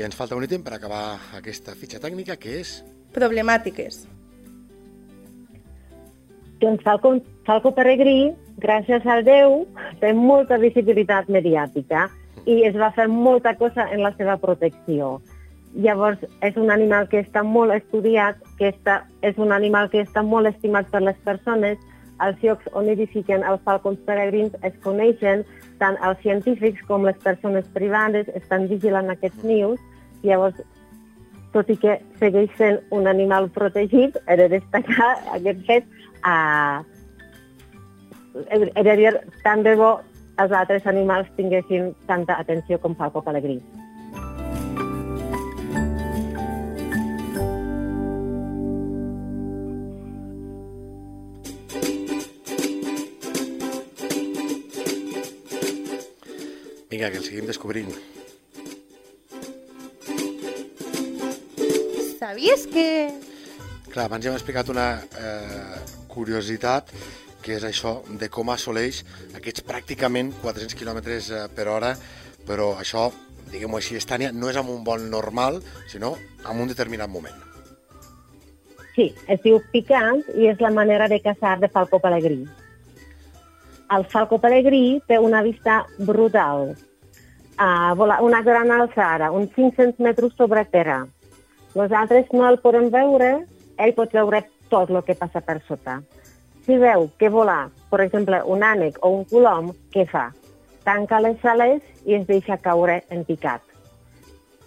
I 0.00 0.04
ens 0.06 0.16
falta 0.16 0.32
un 0.32 0.44
ítem 0.46 0.62
per 0.64 0.72
acabar 0.72 1.18
aquesta 1.36 1.74
fitxa 1.76 1.98
tècnica, 2.00 2.38
que 2.40 2.54
és... 2.62 2.78
Problemàtiques. 3.12 4.06
Doncs 6.62 6.80
Falco, 6.86 7.10
Falco 7.44 7.72
Peregrí, 7.76 8.30
gràcies 8.64 9.04
al 9.04 9.26
Déu, 9.26 9.66
té 10.00 10.14
molta 10.16 10.56
visibilitat 10.62 11.28
mediàtica 11.28 12.06
i 12.48 12.62
es 12.68 12.78
va 12.80 12.88
fer 12.96 13.10
molta 13.12 13.52
cosa 13.60 13.90
en 13.92 14.00
la 14.06 14.14
seva 14.16 14.38
protecció. 14.40 15.18
Llavors, 15.76 16.24
és 16.48 16.56
un 16.56 16.72
animal 16.72 17.10
que 17.12 17.20
està 17.20 17.44
molt 17.44 17.76
estudiat, 17.76 18.40
que 18.56 18.72
està, 18.72 19.02
és 19.20 19.36
un 19.36 19.52
animal 19.52 19.92
que 19.92 20.00
està 20.06 20.24
molt 20.24 20.48
estimat 20.48 20.88
per 20.88 21.04
les 21.04 21.20
persones. 21.28 21.76
Els 22.24 22.40
llocs 22.40 22.72
on 22.72 22.88
edifiquen 22.88 23.44
els 23.44 23.60
falcons 23.68 24.00
peregrins 24.08 24.56
es 24.64 24.80
coneixen, 24.80 25.44
tant 25.80 26.00
els 26.08 26.24
científics 26.24 26.88
com 26.88 27.04
les 27.04 27.20
persones 27.20 27.68
privades 27.76 28.32
estan 28.40 28.68
vigilant 28.72 29.12
aquests 29.12 29.44
nius. 29.44 29.80
Llavors, 30.22 30.60
tot 31.54 31.70
i 31.72 31.76
que 31.80 31.96
segueix 32.20 32.52
sent 32.58 32.78
un 32.94 33.08
animal 33.10 33.48
protegit, 33.54 34.18
he 34.26 34.36
de 34.40 34.48
destacar 34.56 35.12
aquest 35.38 35.66
fet. 35.66 35.90
Uh, 36.20 36.82
he 38.52 38.84
de 38.86 38.96
dir, 39.00 39.14
tant 39.44 39.64
de 39.66 39.74
bo 39.80 39.98
els 40.40 40.52
altres 40.56 40.86
animals 40.86 41.28
tinguessin 41.36 41.92
tanta 42.08 42.38
atenció 42.40 42.78
com 42.80 42.96
falcó 42.96 43.24
pelegrí. 43.24 43.60
Vinga, 56.90 57.10
que 57.10 57.18
el 57.18 57.24
seguim 57.24 57.46
descobrint. 57.46 58.09
Sabies 62.20 62.66
que... 62.68 63.08
Clar, 63.88 64.04
abans 64.04 64.22
ja 64.22 64.28
hem 64.28 64.36
explicat 64.36 64.68
una 64.68 65.00
eh, 65.00 65.78
curiositat 66.12 66.90
que 67.40 67.54
és 67.56 67.64
això 67.64 67.94
de 68.20 68.28
com 68.28 68.50
assoleix 68.52 68.98
aquests 69.38 69.64
pràcticament 69.64 70.34
400 70.42 70.76
km 70.76 70.98
eh, 71.16 71.46
per 71.56 71.64
hora, 71.72 71.94
però 72.44 72.74
això, 72.78 73.06
diguem-ho 73.48 73.78
així, 73.80 73.96
Estània, 73.96 74.34
no 74.36 74.50
és 74.50 74.58
amb 74.60 74.68
un 74.68 74.82
vol 74.84 75.06
normal, 75.08 75.62
sinó 75.88 76.12
en 76.44 76.60
un 76.60 76.68
determinat 76.68 77.08
moment. 77.08 77.38
Sí, 78.94 79.06
es 79.32 79.40
diu 79.40 79.56
picant 79.72 80.20
i 80.36 80.50
és 80.50 80.60
la 80.60 80.70
manera 80.76 81.06
de 81.08 81.22
caçar 81.24 81.54
de 81.62 81.70
falcó 81.72 82.02
pelegrí. 82.04 82.42
El 83.96 84.04
falcó 84.12 84.36
pelegrí 84.42 85.00
té 85.08 85.16
una 85.18 85.40
vista 85.46 85.80
brutal, 85.98 86.74
uh, 87.56 88.20
una 88.28 88.42
gran 88.44 88.70
alçada, 88.76 89.30
uns 89.32 89.56
500 89.56 90.04
metres 90.04 90.36
sobre 90.36 90.66
terra. 90.68 91.00
Nosaltres 91.74 92.30
no 92.34 92.48
el 92.48 92.58
podem 92.58 92.88
veure, 92.90 93.30
ell 93.78 93.94
pot 93.94 94.12
veure 94.14 94.42
tot 94.70 94.90
el 94.90 95.02
que 95.06 95.14
passa 95.18 95.42
per 95.44 95.60
sota. 95.68 96.00
Si 96.66 96.76
veu 96.78 97.08
que 97.18 97.30
vola, 97.30 97.68
per 97.90 98.02
exemple, 98.04 98.42
un 98.46 98.64
ànec 98.66 98.98
o 99.02 99.12
un 99.20 99.24
colom, 99.30 99.70
què 99.94 100.06
fa? 100.10 100.28
Tanca 100.86 101.20
les 101.22 101.44
ales 101.44 101.82
i 102.06 102.16
es 102.18 102.26
deixa 102.26 102.58
caure 102.62 103.00
en 103.10 103.22
picat. 103.28 103.62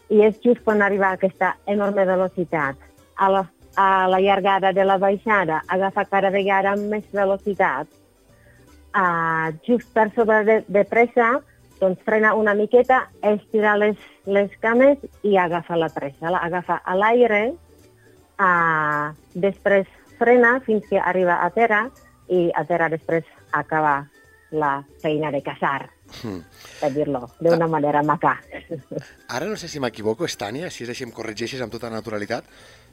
I 0.10 0.24
és 0.28 0.40
just 0.44 0.64
quan 0.64 0.82
arriba 0.82 1.10
a 1.10 1.20
aquesta 1.20 1.54
enorme 1.68 2.06
velocitat. 2.08 2.80
A 3.18 3.30
la, 3.32 3.44
a 3.76 4.08
la 4.10 4.20
llargada 4.22 4.74
de 4.74 4.86
la 4.86 4.98
baixada 4.98 5.62
agafa 5.68 6.06
cada 6.10 6.32
vegada 6.32 6.74
amb 6.74 6.90
més 6.92 7.06
velocitat. 7.12 7.88
Uh, 8.94 9.52
just 9.66 9.90
per 9.94 10.10
sobre 10.16 10.44
de, 10.46 10.58
de 10.70 10.84
pressa, 10.86 11.40
doncs 11.80 12.02
frena 12.06 12.36
una 12.38 12.54
miqueta, 12.54 13.08
estira 13.26 13.74
les, 13.78 13.98
les 14.26 14.52
cames 14.64 15.02
i 15.24 15.38
agafa 15.38 15.78
la 15.78 15.90
pressa. 15.94 16.32
La 16.32 16.44
agafa 16.46 16.80
a 16.86 16.96
l'aire, 16.96 17.44
uh, 18.40 19.12
després 19.34 19.88
frena 20.20 20.60
fins 20.66 20.88
que 20.90 21.00
arriba 21.00 21.42
a 21.44 21.50
terra 21.52 21.88
i 22.32 22.48
a 22.56 22.64
terra 22.66 22.90
després 22.90 23.28
acaba 23.52 24.04
la 24.54 24.84
feina 25.02 25.32
de 25.34 25.42
caçar, 25.42 25.90
mm. 26.22 26.40
per 26.80 26.92
dir-lo 26.94 27.26
d'una 27.42 27.66
ah. 27.66 27.72
manera 27.72 28.04
maca. 28.06 28.36
Ara 29.34 29.50
no 29.50 29.58
sé 29.58 29.68
si 29.68 29.82
m'equivoco, 29.82 30.28
Estània, 30.30 30.70
si 30.70 30.86
és 30.86 30.94
així 30.94 31.08
em 31.08 31.14
corregeixes 31.14 31.62
amb 31.66 31.74
tota 31.74 31.90
naturalitat, 31.90 32.48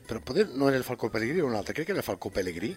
però 0.09 0.23
poder 0.25 0.49
no 0.57 0.71
és 0.71 0.79
el 0.81 0.87
falcó 0.87 1.13
pelegrí 1.13 1.45
o 1.45 1.51
un 1.51 1.59
altre, 1.59 1.77
crec 1.77 1.91
que 1.91 1.95
és 1.95 2.01
el 2.01 2.07
falcó 2.07 2.33
pelegrí, 2.35 2.73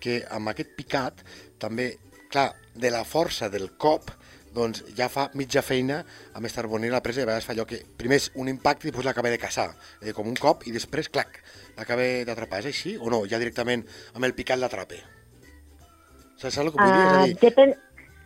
que 0.00 0.20
amb 0.30 0.52
aquest 0.52 0.76
picat 0.76 1.24
també, 1.58 1.94
clar, 2.30 2.50
de 2.76 2.92
la 2.92 3.02
força 3.08 3.48
del 3.48 3.72
cop, 3.80 4.12
doncs 4.56 4.82
ja 4.96 5.10
fa 5.12 5.28
mitja 5.36 5.62
feina 5.64 6.00
amb 6.36 6.48
estar 6.48 6.66
bonint 6.70 6.94
la 6.94 7.02
presa 7.04 7.20
i 7.20 7.26
a 7.26 7.28
vegades 7.28 7.46
fa 7.46 7.52
allò 7.54 7.66
que 7.68 7.82
primer 8.00 8.20
és 8.22 8.30
un 8.40 8.48
impacte 8.52 8.86
i 8.86 8.90
després 8.90 9.08
l'acaba 9.08 9.32
de 9.32 9.40
caçar, 9.40 9.68
eh, 10.00 10.14
com 10.16 10.28
un 10.30 10.38
cop 10.40 10.64
i 10.66 10.72
després, 10.74 11.10
clac, 11.12 11.42
l'acaba 11.76 12.06
d'atrapar. 12.28 12.62
És 12.64 12.72
així 12.72 12.96
o 12.96 13.12
no? 13.12 13.24
Ja 13.28 13.40
directament 13.42 13.84
amb 14.14 14.24
el 14.28 14.34
picat 14.38 14.60
l'atrape? 14.60 15.02
Saps 16.40 16.56
el 16.60 16.72
que 16.72 16.80
vull 16.80 16.92
dir? 16.92 17.04
Uh, 17.04 17.24
dir... 17.24 17.36
Depèn, 17.42 17.74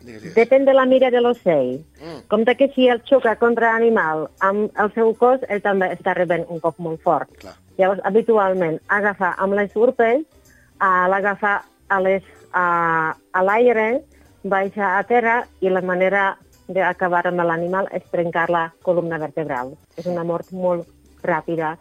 digues, 0.03 0.23
digues. 0.23 0.37
depèn 0.39 0.67
de 0.67 0.75
la 0.75 0.87
mira 0.91 1.11
de 1.15 1.23
l'ocell. 1.23 1.73
Mm. 2.01 2.21
Compte 2.33 2.57
que 2.59 2.71
si 2.75 2.89
el 2.91 3.03
xoca 3.11 3.37
contra 3.43 3.75
l'animal 3.75 4.29
amb 4.47 4.83
el 4.83 4.93
seu 4.95 5.15
cos, 5.19 5.43
ell 5.49 5.63
també 5.67 5.91
està 5.95 6.15
rebent 6.19 6.47
un 6.49 6.63
cop 6.63 6.79
molt 6.83 7.03
fort. 7.07 7.31
Clar. 7.43 7.57
Llavors, 7.79 8.03
habitualment, 8.05 8.79
agafa 8.93 9.35
amb 9.41 9.57
les 9.59 9.75
urpes, 9.79 10.23
uh, 10.79 11.07
l'agafa 11.11 11.61
a 11.91 12.01
les 12.03 12.27
uh, 12.55 13.11
a 13.15 13.45
l'aire 13.47 14.03
baixa 14.43 14.97
a 14.99 15.03
terra 15.05 15.43
i 15.61 15.69
la 15.69 15.83
manera 15.83 16.37
d'acabar 16.71 17.27
amb 17.29 17.43
l'animal 17.45 17.89
és 17.93 18.07
trencar 18.13 18.49
la 18.51 18.69
columna 18.83 19.19
vertebral. 19.19 19.75
És 19.97 20.07
una 20.07 20.25
mort 20.25 20.53
molt 20.53 20.87
ràpida 21.23 21.75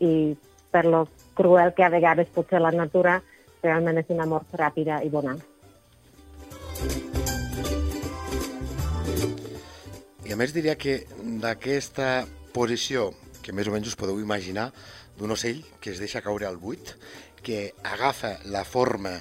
i 0.00 0.34
per 0.72 0.84
lo 0.86 1.06
cruel 1.34 1.72
que 1.76 1.84
a 1.84 1.92
vegades 1.92 2.28
pot 2.34 2.48
ser 2.50 2.60
la 2.60 2.72
natura, 2.72 3.20
realment 3.62 4.00
és 4.02 4.10
una 4.10 4.26
mort 4.26 4.52
ràpida 4.58 5.00
i 5.04 5.10
bona. 5.12 5.36
I 10.26 10.32
a 10.32 10.38
més 10.40 10.54
diria 10.54 10.74
que 10.80 11.02
d'aquesta 11.42 12.24
posició, 12.54 13.10
que 13.42 13.52
més 13.52 13.68
o 13.68 13.74
menys 13.74 13.92
us 13.92 13.98
podeu 14.00 14.20
imaginar, 14.20 14.70
d'un 15.18 15.34
ocell 15.34 15.60
que 15.80 15.92
es 15.92 16.00
deixa 16.00 16.22
caure 16.24 16.48
al 16.48 16.56
buit, 16.56 16.94
que 17.42 17.74
agafa 17.84 18.38
la 18.48 18.64
forma 18.64 19.18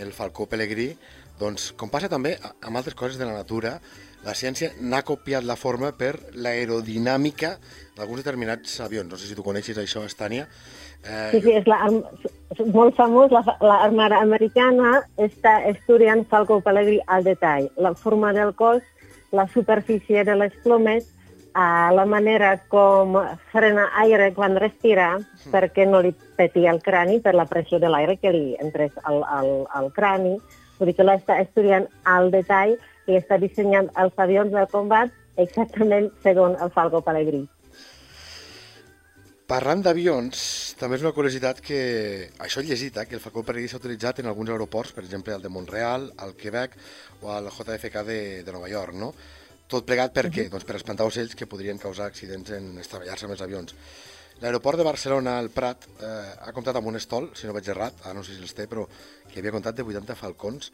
el 0.00 0.12
falcó 0.14 0.46
pelegrí, 0.48 0.94
doncs, 1.40 1.72
com 1.78 1.90
passa 1.90 2.10
també 2.10 2.36
amb 2.42 2.76
altres 2.78 2.96
coses 2.98 3.18
de 3.18 3.26
la 3.26 3.36
natura, 3.36 3.78
la 4.24 4.32
ciència 4.32 4.70
n'ha 4.80 5.02
copiat 5.04 5.44
la 5.44 5.56
forma 5.60 5.90
per 5.92 6.14
l'aerodinàmica 6.32 7.56
d'alguns 7.96 8.22
determinats 8.22 8.78
avions. 8.80 9.10
No 9.10 9.18
sé 9.20 9.28
si 9.28 9.36
tu 9.36 9.44
coneixes 9.44 9.78
això, 9.78 10.04
Estània. 10.08 10.46
Eh, 11.04 11.30
sí, 11.34 11.42
sí, 11.44 11.52
és, 11.58 11.66
la, 11.68 11.82
és 12.54 12.62
molt 12.72 12.96
famós. 12.96 13.34
L'Armada 13.60 14.22
americana 14.24 15.02
està 15.20 15.58
estudiant 15.68 16.24
Falco 16.30 16.62
Pelegrí 16.64 17.02
al 17.06 17.26
detall. 17.26 17.68
La 17.76 17.92
forma 17.94 18.32
del 18.32 18.54
cos, 18.56 18.80
la 19.32 19.44
superfície 19.52 20.24
de 20.24 20.38
les 20.40 20.56
plomes, 20.64 21.10
a 21.54 21.92
la 21.94 22.02
manera 22.04 22.56
com 22.66 23.14
frena 23.52 23.86
aire 24.02 24.32
quan 24.34 24.56
respira 24.58 25.12
mm. 25.20 25.52
perquè 25.52 25.84
no 25.86 26.00
li 26.02 26.10
peti 26.10 26.64
el 26.66 26.80
crani 26.82 27.20
per 27.22 27.36
la 27.38 27.46
pressió 27.46 27.78
de 27.78 27.92
l'aire 27.92 28.16
que 28.18 28.32
li 28.34 28.56
entrés 28.58 28.90
al, 29.04 29.22
al, 29.22 29.52
al 29.70 29.92
crani 29.94 30.34
Vull 30.78 30.90
dir 30.90 30.96
que 30.98 31.06
l'està 31.06 31.38
estudiant 31.42 31.86
al 32.04 32.30
detall 32.34 32.76
i 33.06 33.18
està 33.18 33.38
dissenyant 33.38 33.90
els 34.00 34.14
avions 34.16 34.52
del 34.52 34.70
combat 34.72 35.12
exactament 35.36 36.10
segons 36.22 36.60
el 36.62 36.72
Falco 36.74 37.02
Pelegrí. 37.04 37.44
Parlant 39.44 39.82
d'avions, 39.84 40.38
també 40.80 40.96
és 40.96 41.02
una 41.04 41.12
curiositat 41.12 41.58
que 41.60 41.78
això 42.40 42.62
he 42.62 42.68
llegit, 42.70 42.96
eh, 42.96 43.04
que 43.04 43.18
el 43.18 43.20
Falcó 43.20 43.42
Pelegrí 43.44 43.68
s'ha 43.68 43.76
utilitzat 43.76 44.22
en 44.22 44.30
alguns 44.30 44.48
aeroports, 44.54 44.94
per 44.96 45.04
exemple 45.04 45.34
el 45.34 45.42
de 45.44 45.50
Montreal, 45.52 46.06
al 46.16 46.32
Quebec 46.40 46.78
o 47.20 47.28
al 47.34 47.50
JFK 47.52 48.06
de, 48.08 48.20
de 48.46 48.54
Nova 48.56 48.70
York, 48.72 48.96
no? 48.96 49.12
Tot 49.68 49.84
plegat 49.84 50.14
per 50.16 50.30
què? 50.30 50.46
Uh 50.46 50.46
-huh. 50.46 50.54
Doncs 50.56 50.64
per 50.64 50.76
espantar 50.76 51.06
ocells 51.06 51.34
que 51.34 51.46
podrien 51.46 51.78
causar 51.78 52.06
accidents 52.06 52.50
en 52.50 52.78
estavellar-se 52.78 53.26
amb 53.26 53.32
els 53.32 53.42
avions. 53.42 53.74
L'aeroport 54.42 54.78
de 54.78 54.84
Barcelona, 54.86 55.38
al 55.38 55.50
Prat, 55.54 55.86
eh, 56.02 56.08
ha 56.42 56.52
comptat 56.52 56.76
amb 56.76 56.90
un 56.90 56.98
estol, 56.98 57.30
si 57.38 57.46
no 57.46 57.54
vaig 57.54 57.68
errat, 57.70 58.00
ara 58.02 58.16
no 58.18 58.24
sé 58.26 58.34
si 58.34 58.42
els 58.42 58.54
té, 58.54 58.66
però 58.66 58.86
que 59.30 59.38
havia 59.38 59.54
comptat 59.54 59.78
de 59.78 59.86
80 59.86 60.16
falcons, 60.18 60.72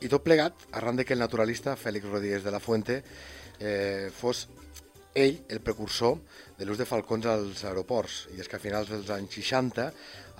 i 0.00 0.10
tot 0.12 0.22
plegat, 0.22 0.68
arran 0.78 0.96
de 0.96 1.04
que 1.04 1.16
el 1.16 1.24
naturalista 1.24 1.74
Fèlix 1.76 2.04
Rodríguez 2.06 2.44
de 2.44 2.52
la 2.54 2.60
Fuente 2.60 3.02
eh, 3.58 4.10
fos 4.14 4.46
ell 5.18 5.40
el 5.48 5.60
precursor 5.64 6.18
de 6.58 6.66
l'ús 6.66 6.78
de 6.78 6.86
falcons 6.86 7.26
als 7.26 7.64
aeroports. 7.66 8.26
I 8.36 8.42
és 8.42 8.48
que 8.50 8.58
a 8.58 8.62
finals 8.62 8.90
dels 8.92 9.10
anys 9.14 9.34
60, 9.40 9.88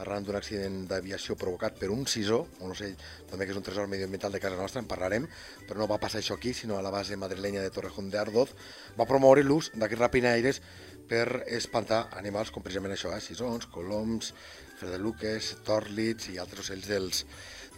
arran 0.03 0.27
d'un 0.27 0.39
accident 0.39 0.85
d'aviació 0.91 1.35
provocat 1.39 1.79
per 1.81 1.91
un 1.91 2.05
cisó, 2.07 2.45
un 2.63 2.75
ocell 2.75 2.95
també 3.31 3.47
que 3.47 3.55
és 3.55 3.59
un 3.59 3.67
tresor 3.67 3.89
medioambiental 3.91 4.35
de 4.35 4.43
casa 4.43 4.61
nostra, 4.61 4.83
en 4.83 4.91
parlarem, 4.91 5.27
però 5.67 5.81
no 5.81 5.89
va 5.91 5.99
passar 5.99 6.21
això 6.21 6.37
aquí, 6.39 6.55
sinó 6.55 6.79
a 6.79 6.85
la 6.85 6.95
base 6.95 7.17
madrilenya 7.17 7.65
de 7.65 7.73
Torrejón 7.75 8.11
de 8.11 8.21
Ardoz, 8.21 8.55
va 8.99 9.09
promoure 9.11 9.43
l'ús 9.43 9.73
d'aquests 9.75 10.05
rapinaires 10.05 10.63
per 11.09 11.45
espantar 11.59 12.07
animals 12.21 12.53
com 12.53 12.65
precisament 12.65 12.95
això, 12.95 13.13
eh? 13.17 13.23
sisons, 13.25 13.67
coloms, 13.73 14.33
fredeluques, 14.79 15.55
tòrlits 15.67 16.31
i 16.33 16.39
altres 16.39 16.67
ocells 16.67 16.89
dels, 16.91 17.25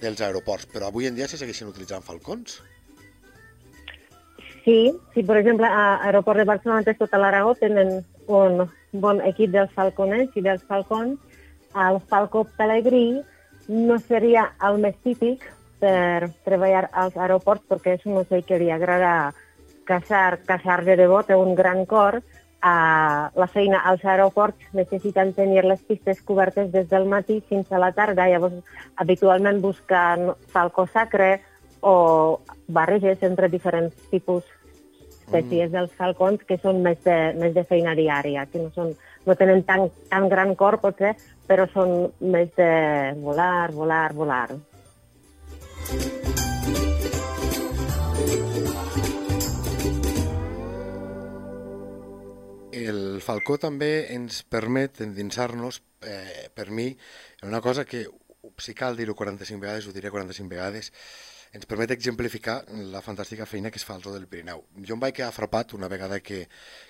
dels 0.02 0.20
aeroports. 0.26 0.68
Però 0.72 0.90
avui 0.90 1.08
en 1.08 1.16
dia 1.16 1.28
se 1.30 1.40
segueixen 1.40 1.70
utilitzant 1.70 2.04
falcons? 2.06 2.60
Sí, 4.64 4.92
sí, 5.14 5.22
per 5.22 5.38
exemple, 5.40 5.66
a 5.66 6.02
l'aeroport 6.02 6.42
de 6.42 6.48
Barcelona, 6.48 6.96
tota 6.98 7.18
l'Aragó, 7.18 7.54
tenen 7.56 8.02
un 8.28 8.66
bon 8.92 9.22
equip 9.24 9.54
dels 9.54 9.72
falconers 9.76 10.36
i 10.36 10.44
dels 10.44 10.64
falcons. 10.68 11.16
El 11.74 12.00
falcó 12.10 12.44
pelegrí 12.58 13.22
no 13.70 13.96
seria 14.02 14.50
el 14.66 14.80
més 14.82 14.96
típic 15.06 15.46
per 15.80 16.28
treballar 16.44 16.88
als 16.92 17.16
aeroports 17.16 17.64
perquè 17.70 17.96
és 17.96 18.04
un 18.08 18.18
ocell 18.20 18.44
que 18.44 18.58
li 18.60 18.68
agrada 18.74 19.32
caçar, 19.88 20.40
caçar 20.46 20.82
de 20.84 20.96
debò, 20.98 21.22
té 21.26 21.38
un 21.38 21.54
gran 21.58 21.86
cor, 21.88 22.20
a 22.62 23.30
la 23.34 23.46
feina 23.48 23.80
als 23.88 24.04
aeroports 24.04 24.72
necessiten 24.76 25.32
tenir 25.32 25.64
les 25.64 25.80
pistes 25.82 26.20
cobertes 26.20 26.70
des 26.72 26.88
del 26.90 27.06
matí 27.08 27.40
fins 27.48 27.72
a 27.72 27.80
la 27.80 27.92
tarda, 27.96 28.28
llavors 28.28 28.60
habitualment 28.96 29.62
busquen 29.64 30.34
falcó 30.52 30.86
sacre 30.86 31.40
o 31.80 32.40
barreges 32.68 33.22
entre 33.22 33.48
diferents 33.48 33.94
tipus 34.10 34.44
espècies 35.30 35.70
mm. 35.70 35.72
dels 35.72 35.92
falcons 35.96 36.42
que 36.46 36.58
són 36.58 36.82
més 36.82 37.00
de, 37.06 37.16
més 37.38 37.54
de 37.54 37.64
feina 37.64 37.94
diària, 37.94 38.46
que 38.50 38.60
no, 38.60 38.70
són, 38.74 38.92
no 39.26 39.36
tenen 39.38 39.62
tan, 39.64 39.88
tan 40.10 40.28
gran 40.28 40.54
cor, 40.58 40.80
potser, 40.82 41.14
però 41.48 41.66
són 41.70 42.10
més 42.20 42.50
de 42.58 42.70
volar, 43.22 43.70
volar, 43.72 44.12
volar. 44.14 44.48
El 52.80 53.20
falcó 53.24 53.58
també 53.60 53.90
ens 54.14 54.42
permet 54.48 55.02
endinsar-nos, 55.04 55.82
eh, 56.06 56.48
per 56.54 56.70
mi, 56.70 56.88
en 57.42 57.48
una 57.48 57.60
cosa 57.60 57.84
que, 57.84 58.06
si 58.58 58.74
cal 58.74 58.96
dir-ho 58.96 59.14
45 59.14 59.60
vegades, 59.60 59.86
ho 59.86 59.92
diré 59.92 60.10
45 60.10 60.48
vegades, 60.48 60.92
ens 61.52 61.66
permet 61.66 61.90
exemplificar 61.90 62.60
la 62.92 63.02
fantàstica 63.02 63.46
feina 63.46 63.72
que 63.74 63.80
es 63.80 63.84
fa 63.86 63.96
al 63.96 64.04
Zoo 64.04 64.14
del 64.14 64.28
Pirineu. 64.30 64.62
Jo 64.86 64.94
em 64.94 65.00
vaig 65.02 65.16
quedar 65.16 65.32
frapat 65.34 65.74
una 65.74 65.88
vegada 65.90 66.20
que, 66.22 66.44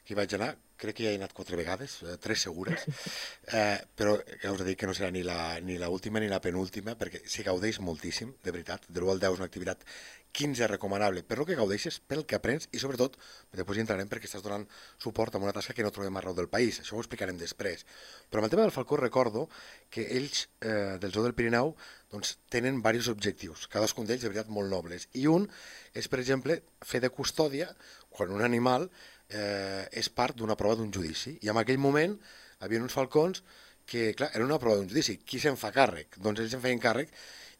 que 0.04 0.12
hi 0.12 0.18
vaig 0.18 0.34
anar, 0.36 0.50
crec 0.80 0.98
que 0.98 1.06
ja 1.06 1.14
he 1.14 1.18
anat 1.18 1.32
quatre 1.36 1.56
vegades, 1.56 1.96
eh, 2.04 2.16
tres 2.20 2.44
segures, 2.44 2.84
eh, 3.56 3.78
però 3.96 4.18
ja 4.42 4.52
us 4.52 4.60
he 4.60 4.68
dit 4.68 4.80
que 4.80 4.88
no 4.88 4.96
serà 4.96 5.10
ni 5.14 5.24
la, 5.24 5.58
ni 5.64 5.78
la 5.80 5.88
última 5.92 6.20
ni 6.20 6.28
la 6.28 6.42
penúltima, 6.44 6.96
perquè 7.00 7.22
s'hi 7.24 7.46
gaudeix 7.46 7.80
moltíssim, 7.84 8.34
de 8.44 8.52
veritat. 8.52 8.84
De 8.88 9.00
l'1 9.00 9.14
al 9.14 9.24
10 9.24 9.38
és 9.38 9.42
una 9.42 9.48
activitat 9.48 9.88
15 10.32 10.66
recomanable 10.70 11.22
per 11.26 11.38
lo 11.38 11.46
que 11.46 11.56
gaudeixes, 11.58 11.98
pel 12.00 12.24
que 12.26 12.36
aprens 12.38 12.68
i 12.72 12.80
sobretot, 12.82 13.16
després 13.56 13.78
hi 13.78 13.84
entrarem 13.84 14.08
perquè 14.10 14.28
estàs 14.28 14.44
donant 14.44 14.66
suport 15.02 15.34
a 15.34 15.40
una 15.42 15.54
tasca 15.56 15.74
que 15.76 15.84
no 15.86 15.92
trobem 15.94 16.16
arreu 16.20 16.36
del 16.36 16.50
país, 16.52 16.80
això 16.80 16.96
ho 16.96 17.02
explicarem 17.02 17.38
després. 17.40 17.84
Però 18.30 18.40
amb 18.40 18.48
el 18.48 18.54
tema 18.54 18.66
del 18.66 18.74
Falcó 18.74 18.98
recordo 19.00 19.48
que 19.90 20.06
ells 20.18 20.46
eh, 20.60 20.98
del 21.02 21.12
Zoo 21.12 21.26
del 21.26 21.34
Pirineu 21.38 21.74
doncs, 22.10 22.36
tenen 22.50 22.78
diversos 22.80 23.14
objectius, 23.14 23.66
cadascun 23.70 24.06
d'ells 24.06 24.24
de 24.24 24.30
veritat 24.32 24.52
molt 24.52 24.70
nobles, 24.70 25.08
i 25.14 25.26
un 25.30 25.48
és, 25.94 26.06
per 26.08 26.20
exemple, 26.22 26.60
fer 26.86 27.02
de 27.02 27.10
custòdia 27.14 27.70
quan 28.10 28.34
un 28.34 28.42
animal 28.46 28.88
eh, 29.28 29.86
és 29.90 30.10
part 30.10 30.38
d'una 30.38 30.58
prova 30.58 30.78
d'un 30.78 30.92
judici, 30.94 31.36
i 31.42 31.50
en 31.50 31.58
aquell 31.60 31.78
moment 31.82 32.16
hi 32.16 32.64
havia 32.66 32.82
uns 32.82 32.94
falcons 32.94 33.44
que, 33.90 34.12
clar, 34.14 34.30
era 34.34 34.46
una 34.46 34.58
prova 34.62 34.78
d'un 34.78 34.88
judici. 34.90 35.18
Qui 35.26 35.40
se'n 35.42 35.56
fa 35.58 35.72
càrrec? 35.74 36.20
Doncs 36.22 36.44
ells 36.44 36.52
se'n 36.54 36.62
feien 36.62 36.82
càrrec 36.82 37.10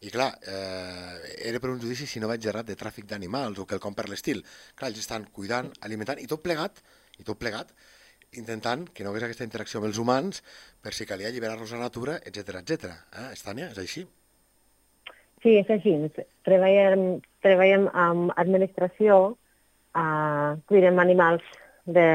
i 0.01 0.09
clar, 0.09 0.31
eh, 0.49 1.47
era 1.49 1.59
per 1.61 1.69
un 1.69 1.79
judici, 1.79 2.07
si 2.09 2.19
no 2.19 2.29
vaig 2.29 2.45
errat, 2.49 2.65
de 2.65 2.77
tràfic 2.77 3.05
d'animals 3.05 3.59
o 3.61 3.67
quelcom 3.69 3.93
per 3.93 4.07
l'estil. 4.09 4.41
Clar, 4.73 4.89
ells 4.89 5.03
estan 5.03 5.27
cuidant, 5.35 5.69
alimentant, 5.85 6.17
i 6.17 6.25
tot 6.29 6.41
plegat, 6.41 6.81
i 7.21 7.25
tot 7.27 7.37
plegat, 7.37 7.69
intentant 8.41 8.87
que 8.95 9.05
no 9.05 9.11
hagués 9.11 9.27
aquesta 9.27 9.45
interacció 9.45 9.77
amb 9.77 9.89
els 9.91 9.99
humans 10.01 10.41
per 10.81 10.95
si 10.97 11.05
calia 11.05 11.29
alliberar-los 11.29 11.73
a 11.73 11.77
la 11.77 11.89
natura, 11.91 12.17
etc 12.25 12.63
etc. 12.63 12.95
Eh, 13.13 13.29
Estània, 13.35 13.69
és 13.75 13.77
així? 13.83 14.07
Sí, 15.43 15.55
és 15.59 15.69
així. 15.69 15.93
Treballem, 16.47 17.21
treballem 17.45 17.87
amb 17.93 18.33
administració, 18.41 19.21
eh, 19.93 20.51
cuidem 20.65 20.97
animals 21.03 21.45
de, 21.85 22.09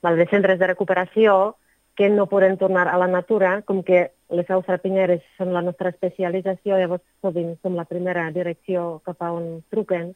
de 0.00 0.28
centres 0.32 0.58
de 0.60 0.72
recuperació 0.72 1.56
que 1.98 2.08
no 2.08 2.28
poden 2.30 2.56
tornar 2.56 2.86
a 2.88 2.96
la 2.96 3.08
natura, 3.10 3.58
com 3.66 3.82
que 3.82 4.06
les 4.30 4.50
aus 4.50 4.66
rapineres 4.68 5.22
són 5.38 5.52
la 5.56 5.62
nostra 5.64 5.92
especialització, 5.94 6.76
llavors 6.76 7.04
sovint 7.24 7.54
som 7.62 7.76
la 7.76 7.86
primera 7.88 8.26
direcció 8.34 9.00
cap 9.06 9.22
a 9.24 9.30
on 9.32 9.62
truquen, 9.72 10.12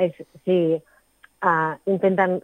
és 0.00 0.16
si 0.44 0.56
uh, 0.76 1.74
intenten 1.86 2.40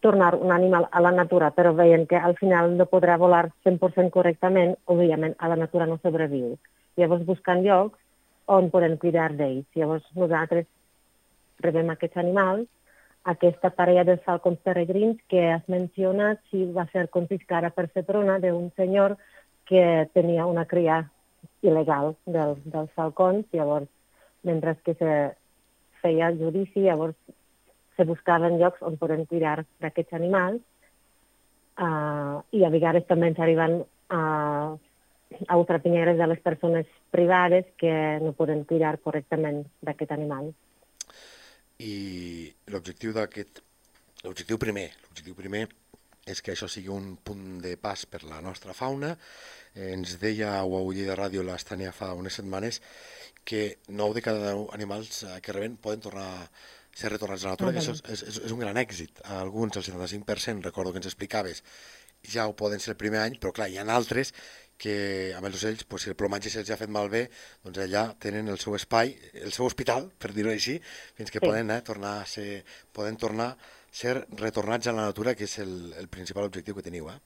tornar 0.00 0.34
un 0.36 0.52
animal 0.52 0.86
a 0.92 1.00
la 1.00 1.12
natura, 1.12 1.50
però 1.50 1.72
veien 1.74 2.06
que 2.06 2.16
al 2.16 2.36
final 2.36 2.76
no 2.76 2.86
podrà 2.86 3.16
volar 3.18 3.48
100% 3.66 4.12
correctament, 4.14 4.76
òbviament 4.86 5.34
a 5.38 5.48
la 5.48 5.56
natura 5.56 5.86
no 5.86 5.98
sobreviu. 6.02 6.56
Llavors 6.96 7.24
busquen 7.26 7.64
llocs 7.64 7.98
on 8.46 8.70
poden 8.70 8.96
cuidar 8.98 9.32
d'ells. 9.36 9.66
Llavors 9.74 10.04
nosaltres 10.14 10.66
rebem 11.64 11.90
aquests 11.90 12.20
animals, 12.22 12.68
aquesta 13.28 13.70
parella 13.74 14.04
de 14.04 14.16
falcons 14.24 14.60
peregrins 14.64 15.18
que 15.28 15.48
has 15.52 15.66
mencionat, 15.68 16.40
si 16.50 16.64
va 16.72 16.86
ser 16.92 17.08
confiscada 17.10 17.70
per 17.74 17.88
Seprona 17.92 18.38
d'un 18.38 18.70
senyor 18.76 19.16
que 19.68 20.08
tenia 20.14 20.46
una 20.48 20.64
cria 20.66 21.02
il·legal 21.62 22.14
del, 22.26 22.56
dels 22.64 22.90
falcons, 22.96 23.46
llavors, 23.52 23.88
mentre 24.46 24.76
que 24.84 24.94
se 24.98 25.12
feia 26.02 26.30
el 26.32 26.38
judici, 26.40 26.86
llavors 26.86 27.16
se 27.98 28.06
buscaven 28.06 28.58
llocs 28.60 28.82
on 28.86 28.96
poden 28.96 29.26
cuidar 29.26 29.64
d'aquests 29.82 30.14
animals 30.14 30.60
uh, 31.82 32.38
i 32.54 32.62
a 32.62 32.70
vegades 32.70 33.08
també 33.08 33.32
ens 33.32 33.40
arriben 33.42 33.80
uh, 33.82 34.70
a 35.48 35.58
ultrapinyeres 35.58 36.16
de 36.18 36.28
les 36.30 36.40
persones 36.44 36.86
privades 37.10 37.66
que 37.76 37.92
no 38.22 38.32
poden 38.38 38.62
cuidar 38.64 38.96
correctament 39.02 39.64
d'aquest 39.82 40.14
animal. 40.14 40.52
I 41.82 42.48
l'objectiu 42.70 43.12
d'aquest, 43.14 43.60
l'objectiu 44.24 44.58
primer, 44.62 44.88
l'objectiu 45.04 45.36
primer 45.38 45.66
és 46.28 46.42
que 46.44 46.54
això 46.54 46.68
sigui 46.70 46.92
un 46.92 47.14
punt 47.24 47.58
de 47.64 47.76
pas 47.80 48.04
per 48.06 48.22
la 48.28 48.40
nostra 48.44 48.74
fauna. 48.76 49.14
Eh, 49.74 49.92
ens 49.94 50.18
deia 50.22 50.54
a 50.58 50.64
Uaulli 50.64 51.06
de 51.08 51.16
Ràdio 51.18 51.44
l'Estània 51.46 51.94
fa 51.96 52.12
unes 52.18 52.38
setmanes 52.40 52.82
que 53.48 53.78
9 53.88 54.18
de 54.18 54.24
cada 54.24 54.52
10 54.52 54.74
animals 54.76 55.22
eh, 55.24 55.38
que 55.44 55.56
reben 55.56 55.78
poden 55.80 56.04
tornar 56.04 56.28
a 56.42 56.48
ser 56.98 57.12
retornats 57.12 57.44
a 57.44 57.48
la 57.48 57.56
natura, 57.56 57.72
que 57.72 57.80
això 57.80 57.94
és, 57.94 58.22
és, 58.26 58.40
és 58.48 58.52
un 58.52 58.60
gran 58.60 58.76
èxit. 58.80 59.22
Alguns, 59.38 59.78
el 59.78 59.86
75%, 59.86 60.66
recordo 60.66 60.92
que 60.92 61.00
ens 61.02 61.10
explicaves, 61.10 61.62
ja 62.26 62.48
ho 62.48 62.56
poden 62.58 62.82
ser 62.82 62.94
el 62.94 63.00
primer 63.00 63.22
any, 63.22 63.38
però 63.38 63.52
clar, 63.54 63.68
hi 63.70 63.78
ha 63.78 63.86
altres 63.94 64.32
que 64.78 65.34
amb 65.34 65.48
els 65.48 65.58
ocells, 65.58 65.84
pues, 65.90 66.04
si 66.04 66.12
el 66.12 66.16
plomatge 66.18 66.50
se'ls 66.52 66.70
ha 66.70 66.78
fet 66.78 66.90
malbé, 66.94 67.24
doncs 67.64 67.80
allà 67.82 68.04
tenen 68.22 68.50
el 68.52 68.60
seu 68.62 68.76
espai, 68.78 69.14
el 69.42 69.54
seu 69.54 69.66
hospital, 69.66 70.06
per 70.22 70.30
dir-ho 70.36 70.52
així, 70.52 70.76
fins 71.18 71.34
que 71.34 71.42
sí. 71.42 71.46
poden 71.46 71.74
eh, 71.74 71.80
tornar 71.86 72.20
a 72.22 72.28
ser, 72.30 72.62
poden 72.94 73.18
tornar 73.18 73.50
ser 73.90 74.14
retornats 74.38 74.86
a 74.86 74.94
la 74.94 75.08
natura, 75.08 75.34
que 75.34 75.44
és 75.48 75.58
el, 75.64 75.92
el 75.98 76.08
principal 76.12 76.48
objectiu 76.48 76.76
que 76.76 76.86
teniu, 76.86 77.08
eh? 77.10 77.18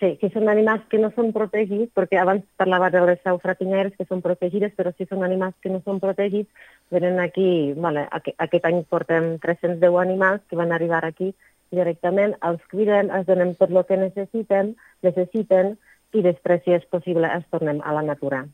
Sí, 0.00 0.14
que 0.16 0.30
són 0.32 0.48
animals 0.48 0.86
que 0.88 0.96
no 0.96 1.10
són 1.12 1.28
protegits, 1.36 1.90
perquè 1.92 2.16
abans 2.16 2.46
parlava 2.56 2.88
de 2.88 3.02
les 3.04 3.26
aus 3.28 3.42
rapinyeres 3.44 3.92
que 3.98 4.06
són 4.08 4.22
protegides, 4.24 4.72
però 4.78 4.94
si 4.96 5.04
són 5.10 5.26
animals 5.26 5.58
que 5.60 5.68
no 5.68 5.82
són 5.84 6.00
protegits, 6.00 6.48
venen 6.94 7.20
aquí, 7.20 7.74
vale, 7.76 8.06
aquest 8.16 8.68
any 8.70 8.80
portem 8.88 9.34
310 9.42 9.98
animals 10.00 10.46
que 10.48 10.56
van 10.56 10.72
arribar 10.72 11.02
aquí 11.04 11.34
directament, 11.70 12.32
els 12.48 12.64
cuiden, 12.72 13.12
els 13.12 13.28
donem 13.28 13.52
tot 13.60 13.76
el 13.76 13.84
que 13.90 14.00
necessiten, 14.00 14.72
necessiten 15.04 15.76
i 16.16 16.24
després, 16.24 16.64
si 16.64 16.74
és 16.74 16.88
possible, 16.90 17.28
els 17.28 17.46
tornem 17.52 17.84
a 17.84 17.92
la 17.98 18.06
natura. 18.08 18.46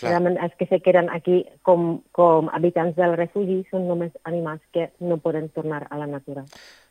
Clar. 0.00 0.10
Realment 0.14 0.38
els 0.42 0.54
que 0.58 0.66
se 0.66 0.80
queden 0.82 1.10
aquí 1.12 1.42
com, 1.66 2.00
com 2.16 2.48
habitants 2.56 2.96
del 2.96 3.14
refugi 3.18 3.60
són 3.70 3.86
només 3.90 4.14
animals 4.28 4.64
que 4.74 4.88
no 5.04 5.20
poden 5.22 5.50
tornar 5.54 5.84
a 5.90 6.00
la 6.00 6.08
natura. 6.10 6.44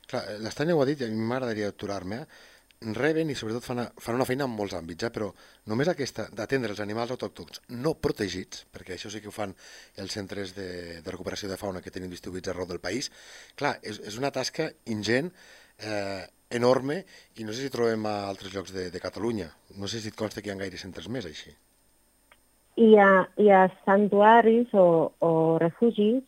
Clar, 0.08 0.24
l'Estanya 0.44 0.76
ho 0.78 0.82
ha 0.84 0.90
dit 0.90 1.02
i 1.02 1.08
a 1.08 1.12
mi 1.12 1.28
m'agradaria 1.28 1.72
aturar-me, 1.72 2.22
eh? 2.24 2.50
reben 2.82 3.30
i 3.30 3.36
sobretot 3.38 3.62
fan, 3.62 3.84
fan 4.02 4.18
una 4.18 4.26
feina 4.26 4.48
en 4.48 4.54
molts 4.58 4.74
àmbits, 4.74 5.06
eh? 5.06 5.12
però 5.14 5.28
només 5.70 5.92
aquesta 5.92 6.26
d'atendre 6.34 6.74
els 6.74 6.82
animals 6.82 7.14
autòctons 7.14 7.62
no 7.78 7.94
protegits, 7.94 8.66
perquè 8.74 8.96
això 8.96 9.12
sí 9.14 9.22
que 9.22 9.30
ho 9.30 9.36
fan 9.36 9.54
els 10.02 10.18
centres 10.18 10.56
de, 10.58 10.68
de 11.06 11.14
recuperació 11.14 11.50
de 11.52 11.60
fauna 11.62 11.82
que 11.86 11.94
tenim 11.94 12.10
distribuïts 12.10 12.50
arreu 12.50 12.66
del 12.66 12.82
país, 12.82 13.12
clar, 13.56 13.76
és, 13.84 14.02
és 14.02 14.18
una 14.18 14.34
tasca 14.34 14.72
ingent, 14.90 15.30
eh, 15.86 16.26
enorme, 16.50 17.04
i 17.38 17.46
no 17.46 17.54
sé 17.54 17.68
si 17.68 17.74
trobem 17.74 18.06
a 18.10 18.16
altres 18.28 18.54
llocs 18.54 18.74
de, 18.74 18.90
de 18.92 19.00
Catalunya. 19.00 19.52
No 19.78 19.88
sé 19.88 20.02
si 20.02 20.10
et 20.10 20.18
consta 20.18 20.42
que 20.42 20.50
hi 20.50 20.56
ha 20.56 20.64
gaire 20.66 20.82
centres 20.82 21.08
més 21.08 21.30
així 21.30 21.54
hi 22.78 22.96
ha, 22.98 23.28
hi 23.38 23.50
ha 23.50 23.62
santuaris 23.86 24.74
o, 24.74 25.12
o 25.20 25.32
refugis, 25.62 26.24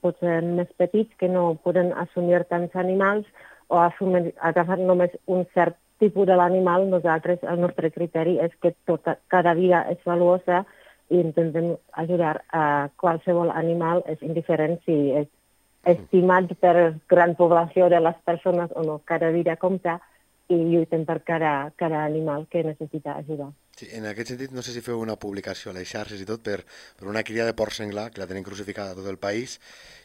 potser 0.00 0.40
més 0.42 0.68
petits, 0.80 1.12
que 1.18 1.28
no 1.28 1.54
poden 1.64 1.92
assumir 2.04 2.44
tants 2.48 2.76
animals 2.76 3.26
o 3.68 3.80
assumir, 3.80 4.32
agafar 4.40 4.78
només 4.80 5.12
un 5.26 5.44
cert 5.54 5.76
tipus 6.02 6.26
de 6.26 6.36
l'animal. 6.38 6.88
Nosaltres, 6.90 7.42
el 7.42 7.60
nostre 7.60 7.90
criteri 7.90 8.38
és 8.42 8.54
que 8.62 8.74
tota, 8.88 9.16
cada 9.28 9.54
vida 9.58 9.84
és 9.92 10.00
valuosa 10.08 10.64
i 11.12 11.20
intentem 11.20 11.74
ajudar 12.00 12.38
a 12.50 12.88
qualsevol 12.96 13.52
animal, 13.52 14.02
és 14.08 14.22
indiferent 14.24 14.78
si 14.86 14.96
és 15.20 15.28
estimat 15.84 16.52
per 16.62 16.94
gran 17.10 17.34
població 17.34 17.88
de 17.90 18.00
les 18.00 18.16
persones 18.24 18.70
o 18.74 18.84
no. 18.86 19.00
Cada 19.04 19.30
vida 19.34 19.56
compta 19.56 19.98
i 20.52 20.60
lluiten 20.68 21.06
per 21.08 21.22
cada, 21.26 21.72
cada 21.76 22.04
animal 22.04 22.46
que 22.50 22.64
necessita 22.66 23.16
ajuda. 23.18 23.50
Sí, 23.72 23.88
en 23.96 24.04
aquest 24.06 24.34
sentit, 24.34 24.52
no 24.52 24.62
sé 24.62 24.74
si 24.74 24.82
feu 24.84 25.00
una 25.00 25.16
publicació 25.16 25.72
a 25.72 25.74
les 25.74 25.88
xarxes 25.88 26.20
i 26.20 26.28
tot 26.28 26.42
per, 26.44 26.58
per 26.98 27.08
una 27.08 27.22
cria 27.24 27.46
de 27.48 27.54
porc 27.56 27.72
senglar, 27.72 28.10
que 28.12 28.20
la 28.20 28.28
tenen 28.28 28.44
crucificada 28.44 28.92
a 28.92 28.98
tot 28.98 29.08
el 29.08 29.16
país, 29.22 29.56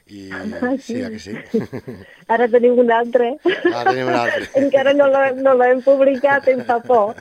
i 0.08 0.30
ah, 0.32 0.72
sí, 0.80 0.96
sí 0.96 1.02
que 1.04 1.20
sí. 1.20 1.36
Ara 2.34 2.48
tenim 2.48 2.80
un 2.80 2.92
altre. 2.96 3.34
Ara 3.74 3.92
tenim 3.92 4.08
un 4.08 4.16
altre. 4.16 4.48
Encara 4.62 4.96
no 4.96 5.10
l'hem 5.12 5.44
no 5.44 5.56
publicat, 5.84 6.48
em 6.54 6.64
fa 6.68 6.80
por. 6.80 7.20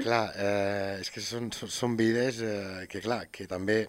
clar, 0.00 0.24
eh, 0.32 1.00
és 1.04 1.12
que 1.12 1.20
són, 1.20 1.52
són 1.52 1.98
vides 2.00 2.40
eh, 2.40 2.86
que, 2.88 3.04
clar, 3.04 3.26
que 3.30 3.46
també 3.50 3.82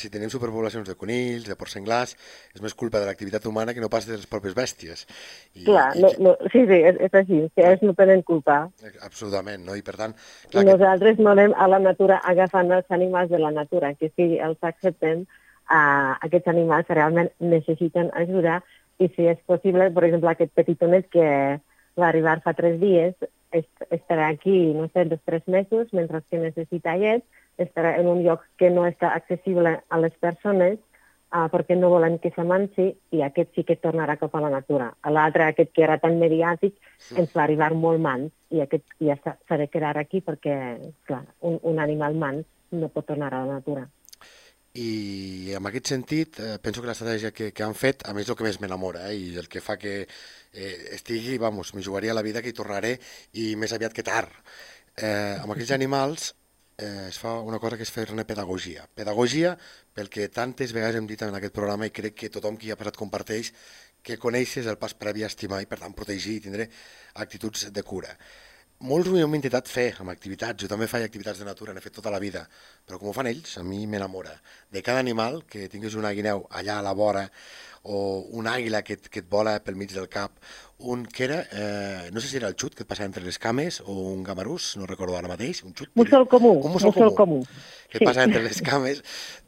si 0.00 0.10
tenim 0.12 0.32
superpoblacions 0.32 0.88
de 0.88 0.96
conills, 0.98 1.46
de 1.48 1.56
porcs 1.60 1.76
senglars, 1.76 2.16
és 2.54 2.62
més 2.64 2.76
culpa 2.82 3.02
de 3.02 3.08
l'activitat 3.08 3.46
humana 3.50 3.74
que 3.76 3.84
no 3.84 3.90
pas 3.92 4.08
de 4.08 4.16
les 4.16 4.28
pròpies 4.30 4.56
bèsties. 4.56 5.04
I, 5.54 5.66
Clar, 5.68 5.90
i, 5.96 6.04
no, 6.04 6.12
no, 6.26 6.34
sí, 6.52 6.64
sí, 6.70 6.80
és, 6.90 7.00
és 7.08 7.18
així, 7.22 7.42
que 7.54 7.66
ells 7.68 7.84
no 7.86 7.94
tenen 7.98 8.24
culpa. 8.26 8.62
Absolutament, 9.06 9.66
no? 9.68 9.76
I 9.78 9.84
per 9.86 9.96
tant... 10.00 10.16
Clar, 10.50 10.66
nosaltres 10.68 11.18
que... 11.18 11.26
no 11.26 11.34
anem 11.36 11.54
a 11.56 11.68
la 11.70 11.82
natura 11.84 12.20
agafant 12.34 12.72
els 12.78 12.96
animals 12.96 13.32
de 13.32 13.42
la 13.42 13.52
natura, 13.54 13.94
que 14.00 14.12
si 14.16 14.32
els 14.40 14.70
acceptem, 14.72 15.26
uh, 15.70 16.16
aquests 16.26 16.50
animals 16.52 16.90
realment 16.90 17.30
necessiten 17.40 18.10
ajuda 18.18 18.60
i 19.00 19.08
si 19.14 19.28
és 19.30 19.38
possible, 19.48 19.88
per 19.96 20.06
exemple, 20.08 20.32
aquest 20.32 20.52
petitonet 20.56 21.06
que 21.12 21.26
va 22.00 22.08
arribar 22.08 22.40
fa 22.44 22.52
tres 22.56 22.76
dies, 22.80 23.14
estarà 23.52 24.28
aquí, 24.28 24.72
no 24.76 24.88
sé, 24.92 25.04
dos 25.10 25.20
tres 25.24 25.46
mesos, 25.48 25.88
mentre 25.96 26.22
que 26.28 26.38
necessita 26.38 26.96
llet, 27.00 27.24
estarà 27.62 27.96
en 28.00 28.08
un 28.10 28.22
lloc 28.24 28.44
que 28.58 28.70
no 28.70 28.86
està 28.88 29.12
accessible 29.16 29.76
a 29.88 30.00
les 30.00 30.16
persones 30.22 30.78
uh, 31.30 31.46
perquè 31.52 31.76
no 31.78 31.90
volen 31.92 32.18
que 32.22 32.32
s'amanci 32.34 32.88
i 33.16 33.22
aquest 33.26 33.54
sí 33.56 33.64
que 33.68 33.78
tornarà 33.80 34.16
cap 34.20 34.34
a 34.34 34.42
la 34.44 34.52
natura. 34.52 34.90
L'altre, 35.16 35.46
aquest 35.46 35.72
que 35.76 35.84
era 35.86 35.98
tan 36.02 36.18
mediàtic, 36.22 36.76
sí. 36.98 37.16
ens 37.20 37.32
va 37.36 37.44
arribar 37.44 37.72
molt 37.74 38.02
mans 38.02 38.32
i 38.50 38.62
aquest 38.64 38.86
ja 38.98 39.16
s'ha 39.22 39.60
de 39.60 39.68
quedar 39.70 39.96
aquí 40.00 40.22
perquè, 40.26 40.56
clar, 41.06 41.24
un, 41.46 41.60
un 41.62 41.80
animal 41.82 42.18
mans 42.18 42.46
no 42.70 42.90
pot 42.90 43.08
tornar 43.10 43.32
a 43.34 43.44
la 43.44 43.58
natura. 43.58 43.86
I 44.78 45.50
en 45.58 45.66
aquest 45.66 45.88
sentit, 45.90 46.36
eh, 46.38 46.58
penso 46.62 46.80
que 46.80 46.86
l'estratègia 46.86 47.32
que, 47.34 47.48
que 47.50 47.64
han 47.66 47.74
fet, 47.74 48.04
a 48.06 48.14
més 48.14 48.28
el 48.28 48.36
que 48.38 48.46
més 48.46 48.60
m'enamora, 48.62 49.08
eh, 49.10 49.16
i 49.18 49.38
el 49.40 49.48
que 49.50 49.62
fa 49.64 49.74
que 49.76 49.94
eh, 50.06 50.76
estigui, 50.94 51.38
vamos, 51.42 51.74
me 51.74 51.82
jugaria 51.82 52.14
la 52.14 52.22
vida 52.22 52.42
que 52.42 52.52
hi 52.52 52.54
tornaré 52.54 52.94
i 53.34 53.56
més 53.58 53.74
aviat 53.74 53.96
que 53.96 54.06
tard. 54.06 54.30
Eh, 54.94 55.40
amb 55.42 55.56
aquells 55.56 55.74
animals 55.74 56.34
eh, 56.80 57.06
es 57.08 57.18
fa 57.20 57.36
una 57.44 57.60
cosa 57.62 57.76
que 57.76 57.86
és 57.86 57.92
fer-ne 57.92 58.24
pedagogia. 58.28 58.86
Pedagogia 58.96 59.54
pel 59.94 60.10
que 60.12 60.28
tantes 60.32 60.74
vegades 60.76 60.98
hem 60.98 61.08
dit 61.10 61.22
en 61.22 61.36
aquest 61.36 61.54
programa 61.56 61.88
i 61.88 61.94
crec 61.94 62.16
que 62.16 62.32
tothom 62.32 62.58
qui 62.60 62.72
ha 62.72 62.78
passat 62.80 62.98
comparteix 63.00 63.52
que 64.02 64.18
coneixes 64.18 64.66
el 64.66 64.78
pas 64.80 64.94
previ 64.96 65.24
a 65.24 65.30
estimar 65.32 65.60
i 65.62 65.68
per 65.68 65.80
tant 65.82 65.96
protegir 65.96 66.38
i 66.38 66.44
tindre 66.46 66.70
actituds 67.24 67.68
de 67.70 67.82
cura 67.84 68.16
molts 68.80 69.10
ho 69.10 69.16
hem 69.20 69.34
intentat 69.36 69.68
fer 69.68 69.88
amb 70.00 70.12
activitats, 70.12 70.62
jo 70.62 70.68
també 70.70 70.88
faig 70.88 71.04
activitats 71.04 71.40
de 71.40 71.48
natura, 71.48 71.74
n'he 71.74 71.84
fet 71.84 71.98
tota 71.98 72.12
la 72.12 72.20
vida, 72.22 72.46
però 72.86 72.98
com 73.00 73.10
ho 73.10 73.16
fan 73.16 73.28
ells, 73.28 73.58
a 73.60 73.64
mi 73.64 73.86
m'enamora. 73.86 74.32
De 74.72 74.82
cada 74.82 75.02
animal, 75.04 75.42
que 75.50 75.68
tinguis 75.68 75.96
una 76.00 76.12
guineu 76.16 76.46
allà 76.50 76.78
a 76.78 76.86
la 76.86 76.94
vora, 76.96 77.26
o 77.82 78.26
una 78.36 78.54
àguila 78.58 78.82
que, 78.84 78.96
que 79.08 79.22
et 79.22 79.28
vola 79.28 79.54
pel 79.64 79.76
mig 79.76 79.92
del 79.92 80.08
cap, 80.12 80.34
un 80.80 81.04
que 81.06 81.24
era, 81.24 81.38
eh, 81.52 82.10
no 82.12 82.20
sé 82.20 82.28
si 82.28 82.36
era 82.36 82.48
el 82.48 82.56
xut 82.56 82.74
que 82.76 82.84
et 82.84 82.88
passava 82.88 83.08
entre 83.08 83.24
les 83.24 83.38
cames, 83.40 83.80
o 83.84 83.94
un 84.12 84.24
gamarús, 84.24 84.74
no 84.80 84.88
recordo 84.88 85.16
ara 85.16 85.28
mateix, 85.28 85.62
un 85.64 85.76
xut. 85.76 85.92
Mussol 85.96 86.26
comú. 86.28 86.54
Un 86.60 86.74
mussol, 86.76 86.92
mussol 86.92 87.14
comú. 87.16 87.40
comú. 87.40 87.60
Que 87.90 87.98
et 87.98 88.02
sí. 88.04 88.08
passa 88.08 88.24
entre 88.24 88.42
les 88.44 88.60
cames. 88.64 89.00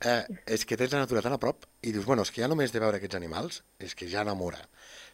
Eh, 0.05 0.23
és 0.57 0.65
que 0.69 0.77
tens 0.81 0.93
la 0.93 1.05
natura 1.05 1.25
tan 1.25 1.37
a 1.37 1.41
prop 1.41 1.65
i 1.81 1.93
dius, 1.93 2.05
bueno, 2.09 2.25
és 2.25 2.33
que 2.33 2.45
ja 2.45 2.49
només 2.53 2.73
de 2.73 2.81
veure 2.85 3.01
aquests 3.01 3.21
animals, 3.21 3.63
és 3.81 3.97
que 3.97 4.09
ja 4.09 4.25
enamora. 4.27 4.61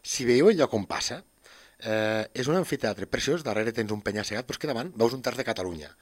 Si 0.03 0.27
veieu 0.27 0.51
el 0.51 0.59
lloc 0.59 0.75
on 0.79 0.87
passa, 0.91 1.23
Eh, 1.79 2.25
és 2.35 2.49
un 2.51 2.57
anfiteatre 2.59 3.07
preciós, 3.07 3.45
darrere 3.47 3.73
tens 3.75 3.93
un 3.95 4.01
penya-segat, 4.03 4.47
però 4.47 4.57
és 4.57 4.63
que 4.63 4.71
davant 4.71 4.91
veus 4.99 5.15
un 5.15 5.23
terç 5.23 5.39
de 5.39 5.47
Catalunya. 5.47 5.93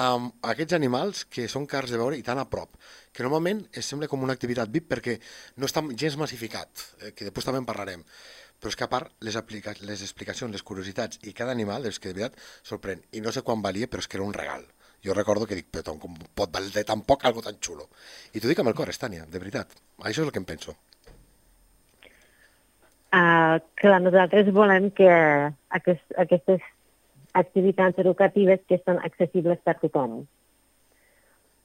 Amb 0.00 0.46
aquests 0.50 0.74
animals 0.74 1.24
que 1.30 1.44
són 1.46 1.68
cars 1.70 1.92
de 1.92 1.98
veure 2.00 2.16
i 2.18 2.24
tan 2.26 2.40
a 2.40 2.46
prop, 2.50 2.72
que 3.12 3.22
normalment 3.22 3.60
es 3.70 3.86
sembla 3.86 4.08
com 4.10 4.24
una 4.24 4.34
activitat 4.34 4.72
VIP 4.72 4.88
perquè 4.90 5.18
no 5.60 5.68
està 5.68 5.84
gens 5.92 6.16
massificat, 6.18 6.86
eh, 7.00 7.12
que 7.12 7.28
després 7.28 7.44
també 7.46 7.60
en 7.60 7.68
parlarem. 7.68 8.02
Però 8.58 8.72
és 8.72 8.78
que 8.80 8.86
a 8.86 8.90
part, 8.90 9.12
les, 9.20 9.36
aplica 9.36 9.74
les 9.82 10.02
explicacions, 10.02 10.50
les 10.50 10.64
curiositats 10.64 11.20
i 11.22 11.34
cada 11.36 11.52
animal 11.52 11.84
és 11.86 12.00
que 12.00 12.08
de 12.08 12.16
veritat 12.16 12.40
sorprèn. 12.64 13.04
I 13.12 13.20
no 13.20 13.30
sé 13.30 13.44
quan 13.44 13.62
valia, 13.62 13.90
però 13.90 14.00
és 14.00 14.08
que 14.08 14.16
era 14.16 14.24
un 14.26 14.32
regal. 14.34 14.64
Jo 15.04 15.12
recordo 15.12 15.44
que 15.46 15.58
dic, 15.58 15.68
però 15.68 15.98
com 16.00 16.16
pot 16.34 16.50
valer 16.50 16.86
tan 16.88 17.04
poc 17.04 17.26
algo 17.28 17.44
tan 17.44 17.60
xulo? 17.60 17.90
I 18.32 18.40
t'ho 18.40 18.48
dic 18.48 18.64
amb 18.64 18.72
el 18.72 18.78
cor, 18.78 18.88
Estània, 18.88 19.28
de 19.28 19.38
veritat. 19.42 19.76
Això 20.00 20.22
és 20.22 20.26
el 20.26 20.32
que 20.32 20.40
em 20.40 20.48
penso. 20.48 20.78
Uh, 23.14 23.60
clar, 23.78 24.00
nosaltres 24.02 24.48
volem 24.50 24.88
que 24.90 25.08
aquest, 25.78 26.02
aquestes 26.18 26.62
activitats 27.38 27.98
educatives 28.02 28.62
que 28.66 28.74
estan 28.80 28.98
accessibles 29.06 29.60
per 29.62 29.76
tothom. 29.78 30.24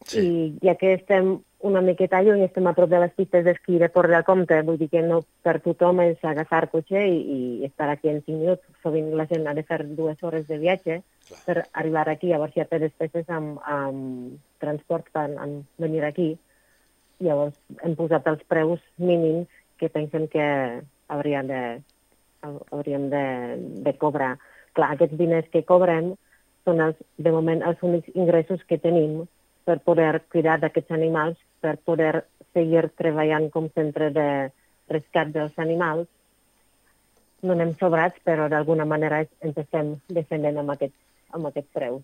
Sí. 0.05 0.21
I 0.21 0.67
ja 0.67 0.75
que 0.77 0.91
estem 0.93 1.39
una 1.65 1.81
miqueta 1.81 2.21
lluny, 2.23 2.43
estem 2.45 2.67
a 2.69 2.73
prop 2.77 2.91
de 2.91 2.99
les 3.01 3.15
pistes 3.17 3.43
d'esquí 3.47 3.79
de 3.81 3.89
Port 3.91 4.12
del 4.13 4.23
Comte, 4.27 4.59
vull 4.67 4.77
dir 4.79 4.88
que 4.91 5.01
no 5.03 5.19
per 5.43 5.57
tothom 5.63 6.03
és 6.05 6.21
agafar 6.23 6.69
cotxe 6.71 7.01
i, 7.01 7.17
i 7.19 7.39
estar 7.67 7.89
aquí 7.89 8.12
en 8.12 8.21
5 8.21 8.38
minuts. 8.43 8.63
Sovint 8.83 9.09
la 9.17 9.25
gent 9.31 9.49
ha 9.49 9.55
de 9.57 9.65
fer 9.67 9.81
dues 9.97 10.21
hores 10.23 10.45
de 10.47 10.59
viatge 10.62 10.99
Clar. 11.01 11.41
per 11.47 11.57
arribar 11.81 12.05
aquí, 12.13 12.29
llavors 12.29 12.53
ja 12.55 12.67
té 12.69 12.79
despeses 12.85 13.25
amb, 13.33 13.57
amb 13.65 14.38
transport 14.63 15.09
per 15.17 15.25
amb 15.33 15.65
venir 15.81 16.05
aquí. 16.07 16.29
Llavors 17.25 17.57
hem 17.83 17.97
posat 17.99 18.29
els 18.31 18.45
preus 18.47 18.85
mínims 19.01 19.49
que 19.81 19.89
pensem 19.91 20.29
que 20.31 20.47
hauríem 21.09 21.49
de, 21.49 21.61
hauríem 22.71 23.09
de, 23.09 23.25
de 23.85 23.93
cobrar. 23.97 24.37
Clar, 24.77 24.93
aquests 24.93 25.17
diners 25.19 25.49
que 25.53 25.65
cobrem 25.67 26.13
són 26.67 26.81
els, 26.85 26.99
de 27.17 27.33
moment 27.33 27.63
els 27.65 27.81
únics 27.85 28.11
ingressos 28.15 28.63
que 28.69 28.79
tenim 28.81 29.23
per 29.67 29.79
poder 29.85 30.23
cuidar 30.33 30.59
d'aquests 30.61 30.95
animals, 30.95 31.37
per 31.61 31.75
poder 31.85 32.23
seguir 32.53 32.87
treballant 32.97 33.49
com 33.53 33.69
centre 33.75 34.09
de 34.15 34.29
rescat 34.89 35.33
dels 35.35 35.57
animals. 35.61 36.07
No 37.45 37.55
anem 37.55 37.75
sobrats, 37.79 38.19
però 38.25 38.49
d'alguna 38.51 38.87
manera 38.89 39.21
ens 39.45 39.59
estem 39.61 39.93
defendent 40.07 40.59
amb 40.61 40.73
aquest, 40.75 40.95
amb 41.35 41.49
aquest 41.51 41.69
preu. 41.75 42.01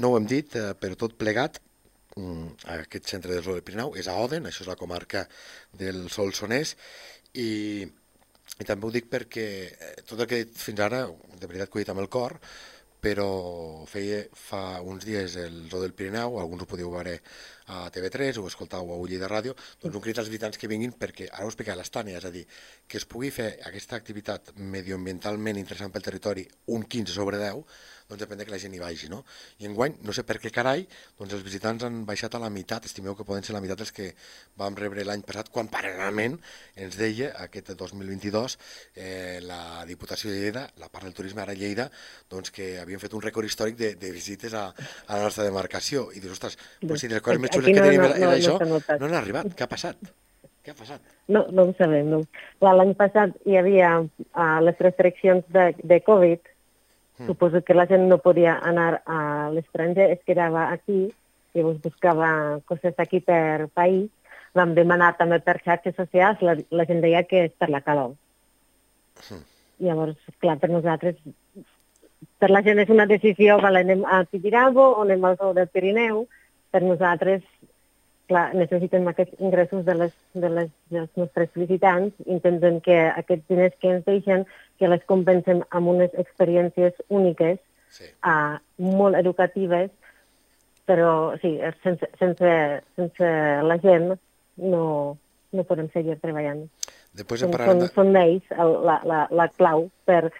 No 0.00 0.10
ho 0.10 0.16
hem 0.18 0.26
dit, 0.26 0.56
eh, 0.56 0.72
però 0.80 0.96
tot 0.98 1.18
plegat, 1.20 1.60
mm, 2.16 2.64
aquest 2.78 3.12
centre 3.12 3.34
del 3.34 3.44
Sol 3.44 3.58
del 3.58 3.66
Pirineu 3.66 3.92
és 3.96 4.08
a 4.08 4.16
Oden, 4.16 4.48
això 4.48 4.64
és 4.64 4.70
la 4.70 4.80
comarca 4.80 5.26
del 5.72 6.08
Solsonès, 6.08 6.76
i 7.34 7.84
i 8.58 8.66
també 8.68 8.86
ho 8.86 8.92
dic 8.94 9.08
perquè 9.10 9.46
eh, 9.70 9.94
tot 10.06 10.20
el 10.20 10.28
que 10.28 10.38
he 10.38 10.44
dit 10.44 10.58
fins 10.58 10.82
ara, 10.84 11.06
de 11.08 11.48
veritat 11.48 11.70
que 11.70 11.78
ho 11.78 11.80
he 11.80 11.84
dit 11.86 11.92
amb 11.94 12.04
el 12.04 12.10
cor, 12.12 12.38
però 13.02 13.82
feia 13.90 14.20
fa 14.38 14.78
uns 14.86 15.02
dies 15.02 15.34
el 15.42 15.56
Zoo 15.70 15.80
del 15.82 15.94
Pirineu, 15.98 16.36
alguns 16.38 16.62
ho 16.62 16.68
podeu 16.70 16.92
veure 16.92 17.16
a 17.74 17.88
TV3 17.90 18.38
o 18.38 18.46
escoltau 18.46 18.92
a 18.94 18.98
Ulli 19.02 19.18
de 19.18 19.26
Ràdio, 19.30 19.56
doncs 19.82 19.98
un 19.98 20.04
crit 20.04 20.20
als 20.22 20.30
visitants 20.30 20.60
que 20.60 20.70
vinguin 20.70 20.94
perquè, 21.00 21.26
ara 21.32 21.48
ho 21.48 21.50
explica 21.50 21.74
l'Estània, 21.74 22.20
és 22.20 22.28
a 22.28 22.30
dir, 22.30 22.44
que 22.86 23.00
es 23.00 23.08
pugui 23.10 23.32
fer 23.34 23.48
aquesta 23.66 23.98
activitat 23.98 24.52
medioambientalment 24.54 25.58
interessant 25.58 25.90
pel 25.90 26.06
territori 26.06 26.46
un 26.76 26.86
15 26.86 27.16
sobre 27.16 27.42
10, 27.42 27.64
doncs 28.12 28.22
depèn 28.26 28.40
de 28.42 28.46
que 28.46 28.52
la 28.52 28.60
gent 28.60 28.76
hi 28.76 28.80
vagi, 28.82 29.08
no? 29.12 29.22
I 29.62 29.68
enguany, 29.70 29.96
no 30.04 30.12
sé 30.12 30.24
per 30.28 30.36
què 30.42 30.52
carai, 30.54 30.84
doncs 31.18 31.36
els 31.38 31.44
visitants 31.46 31.86
han 31.86 32.02
baixat 32.08 32.36
a 32.36 32.42
la 32.42 32.50
meitat, 32.52 32.86
estimeu 32.88 33.16
que 33.16 33.26
poden 33.28 33.44
ser 33.46 33.56
la 33.56 33.62
meitat 33.64 33.80
dels 33.80 33.94
que 33.96 34.10
vam 34.60 34.76
rebre 34.78 35.06
l'any 35.08 35.24
passat, 35.26 35.48
quan 35.54 35.70
paral·lelament 35.72 36.36
ens 36.76 36.98
deia, 37.00 37.32
aquest 37.46 37.72
2022, 37.78 38.58
eh, 38.96 39.40
la 39.46 39.82
Diputació 39.88 40.30
de 40.32 40.40
Lleida, 40.42 40.66
la 40.82 40.90
part 40.92 41.08
del 41.08 41.16
turisme 41.16 41.42
ara 41.42 41.56
Lleida, 41.56 41.88
doncs 42.30 42.52
que 42.54 42.74
havien 42.82 43.00
fet 43.02 43.14
un 43.16 43.24
rècord 43.24 43.48
històric 43.48 43.78
de, 43.80 43.94
de 44.00 44.12
visites 44.14 44.54
a, 44.54 44.68
a 44.72 45.16
la 45.16 45.28
nostra 45.28 45.46
demarcació. 45.48 46.10
I 46.12 46.20
dius, 46.20 46.36
ostres, 46.36 46.58
pues 46.80 47.02
si 47.02 47.10
les 47.10 47.24
coses 47.24 47.40
més 47.40 47.54
xules 47.54 47.72
que 47.72 47.78
no, 47.78 47.86
tenim 47.88 48.04
no, 48.04 48.10
era, 48.10 48.26
no, 48.26 48.34
això, 48.36 48.58
no, 48.60 48.82
no 49.00 49.08
han 49.08 49.20
arribat. 49.22 49.54
Què 49.56 49.66
ha 49.66 49.70
passat? 49.70 50.12
Què 50.62 50.70
ha 50.70 50.78
passat? 50.78 51.12
No, 51.32 51.42
no 51.50 51.66
ho 51.66 51.74
sabem. 51.78 52.10
No. 52.12 52.22
L'any 52.62 52.94
passat 52.98 53.34
hi 53.48 53.56
havia 53.58 53.94
uh, 54.02 54.58
les 54.62 54.78
restriccions 54.84 55.46
de, 55.54 55.70
de 55.82 55.98
Covid, 56.06 56.51
Mm. 57.18 57.26
Suposo 57.26 57.62
que 57.62 57.74
la 57.74 57.86
gent 57.86 58.08
no 58.08 58.18
podia 58.18 58.56
anar 58.62 59.02
a 59.06 59.50
l'estranger, 59.52 60.10
es 60.16 60.22
quedava 60.26 60.70
aquí, 60.72 61.12
llavors 61.54 61.80
buscava 61.84 62.60
coses 62.66 62.98
aquí 62.98 63.20
per 63.20 63.68
país. 63.74 64.10
Vam 64.56 64.74
demanar 64.76 65.14
també 65.16 65.38
per 65.40 65.60
xarxes 65.64 65.96
socials, 65.96 66.42
la, 66.44 66.56
la 66.70 66.84
gent 66.88 67.00
deia 67.00 67.22
que 67.24 67.46
és 67.46 67.52
per 67.56 67.70
la 67.72 67.80
calor. 67.84 68.14
Mm. 69.30 69.44
Llavors, 69.86 70.18
clar, 70.40 70.58
per 70.60 70.70
nosaltres, 70.70 71.16
per 72.38 72.50
la 72.50 72.62
gent 72.62 72.78
és 72.82 72.92
una 72.92 73.08
decisió, 73.08 73.58
vale, 73.62 73.82
anem 73.82 74.04
a 74.04 74.22
Tibidabo 74.28 74.84
o 74.96 75.02
anem 75.06 75.24
al 75.24 75.38
Sol 75.40 75.56
del 75.56 75.70
Pirineu, 75.72 76.26
per 76.72 76.82
nosaltres 76.84 77.42
clar, 78.30 78.44
necessitem 78.56 79.08
aquests 79.08 79.40
ingressos 79.40 79.84
de 79.86 79.96
les, 79.98 80.12
de 80.34 80.50
les, 80.50 80.70
dels 80.92 81.10
nostres 81.20 81.50
visitants, 81.58 82.14
intenten 82.26 82.80
que 82.84 82.98
aquests 83.10 83.48
diners 83.50 83.74
que 83.80 83.90
ens 83.96 84.04
deixen, 84.06 84.46
que 84.78 84.90
les 84.90 85.02
compensem 85.10 85.62
amb 85.70 85.92
unes 85.94 86.14
experiències 86.22 86.96
úniques, 87.08 87.58
sí. 87.92 88.08
uh, 88.26 88.58
molt 88.78 89.18
educatives, 89.18 89.90
però 90.88 91.36
sí, 91.42 91.56
sense, 91.84 92.08
sense, 92.18 92.52
sense 92.98 93.32
la 93.68 93.78
gent 93.82 94.10
no, 94.56 94.86
no 95.52 95.66
podem 95.68 95.88
seguir 95.94 96.18
treballant. 96.22 96.64
Després 97.16 97.44
en 97.46 97.54
són, 97.54 97.82
de... 97.84 97.90
són 97.92 98.16
ells 98.18 98.54
la, 98.56 98.98
la, 99.06 99.24
la 99.30 99.48
clau 99.52 99.86
per, 100.08 100.32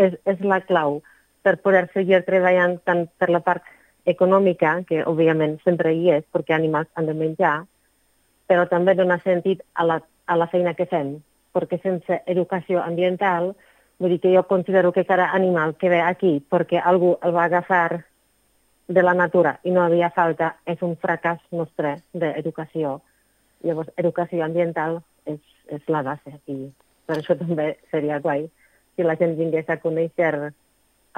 és, 0.00 0.16
és 0.28 0.42
la 0.46 0.62
clau 0.64 1.00
per 1.42 1.58
poder 1.62 1.88
seguir 1.92 2.22
treballant 2.26 2.78
tant 2.86 3.08
per 3.18 3.28
la 3.34 3.42
part 3.44 3.66
econòmica, 4.06 4.82
que 4.88 5.02
òbviament 5.06 5.58
sempre 5.64 5.92
hi 5.94 6.10
és 6.10 6.24
perquè 6.32 6.56
animals 6.56 6.90
han 6.94 7.06
de 7.10 7.14
menjar, 7.14 7.56
però 8.46 8.66
també 8.68 8.94
dona 8.98 9.18
sentit 9.22 9.62
a 9.74 9.86
la, 9.86 10.00
a 10.26 10.36
la 10.36 10.48
feina 10.50 10.74
que 10.74 10.86
fem, 10.86 11.16
perquè 11.54 11.78
sense 11.82 12.22
educació 12.26 12.82
ambiental, 12.82 13.52
vull 13.98 14.16
dir 14.16 14.20
que 14.20 14.34
jo 14.34 14.42
considero 14.48 14.92
que 14.92 15.04
cada 15.04 15.30
animal 15.32 15.76
que 15.78 15.88
ve 15.88 16.00
aquí 16.02 16.40
perquè 16.50 16.80
algú 16.82 17.16
el 17.22 17.32
va 17.32 17.44
agafar 17.44 18.04
de 18.88 19.02
la 19.02 19.14
natura 19.14 19.58
i 19.62 19.70
no 19.70 19.84
havia 19.84 20.10
falta, 20.10 20.56
és 20.66 20.82
un 20.82 20.96
fracàs 20.96 21.40
nostre 21.52 22.00
d'educació 22.12 23.00
Llavors, 23.62 23.92
educació 23.96 24.42
ambiental 24.44 24.98
és, 25.24 25.38
és 25.70 25.82
la 25.86 26.02
base 26.02 26.34
aquí. 26.34 26.56
Per 27.06 27.18
això 27.18 27.36
també 27.38 27.76
seria 27.92 28.18
guai 28.22 28.48
si 28.96 29.06
la 29.06 29.16
gent 29.20 29.36
vingués 29.38 29.70
a 29.70 29.78
conèixer 29.82 30.52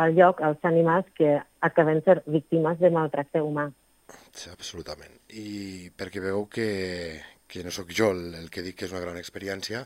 el 0.03 0.17
lloc, 0.19 0.41
els 0.45 0.65
animals 0.67 1.09
que 1.19 1.37
acaben 1.61 2.03
ser 2.05 2.23
víctimes 2.27 2.81
de 2.81 2.91
maltracte 2.91 3.43
humà. 3.43 3.69
Sí, 4.35 4.51
absolutament. 4.51 5.15
I 5.33 5.91
perquè 5.97 6.23
veu 6.23 6.47
que, 6.51 6.69
que 7.49 7.65
no 7.65 7.73
sóc 7.75 7.93
jo 7.95 8.11
el, 8.15 8.35
el 8.43 8.51
que 8.51 8.65
dic 8.67 8.81
que 8.81 8.89
és 8.89 8.95
una 8.95 9.03
gran 9.05 9.19
experiència, 9.21 9.85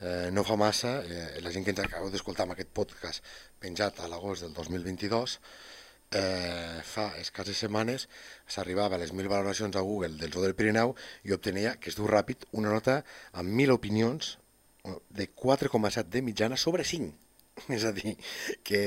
eh, 0.00 0.30
no 0.34 0.44
fa 0.44 0.58
massa, 0.60 0.98
eh, 1.06 1.40
la 1.44 1.52
gent 1.54 1.64
que 1.64 1.74
ens 1.74 1.84
acabeu 1.84 2.10
d'escoltar 2.12 2.48
amb 2.48 2.56
aquest 2.56 2.74
podcast 2.76 3.24
penjat 3.62 4.02
a 4.02 4.10
l'agost 4.10 4.44
del 4.44 4.54
2022, 4.56 5.38
eh, 6.14 6.80
fa 6.84 7.08
escasses 7.22 7.58
setmanes 7.64 8.08
s'arribava 8.46 8.98
a 8.98 9.02
les 9.02 9.14
1.000 9.14 9.32
valoracions 9.32 9.76
a 9.76 9.82
Google 9.86 10.18
del 10.20 10.32
Zoo 10.32 10.44
del 10.44 10.54
Pirineu 10.58 10.94
i 11.24 11.34
obtenia, 11.34 11.76
que 11.80 11.90
es 11.90 11.98
diu 11.98 12.10
ràpid, 12.10 12.48
una 12.52 12.74
nota 12.74 13.02
amb 13.32 13.50
1.000 13.50 13.74
opinions 13.74 14.38
de 15.08 15.30
4,7 15.32 16.10
de 16.12 16.22
mitjana 16.22 16.56
sobre 16.60 16.84
5. 16.84 17.23
És 17.76 17.84
a 17.86 17.92
dir, 17.94 18.16
que 18.66 18.80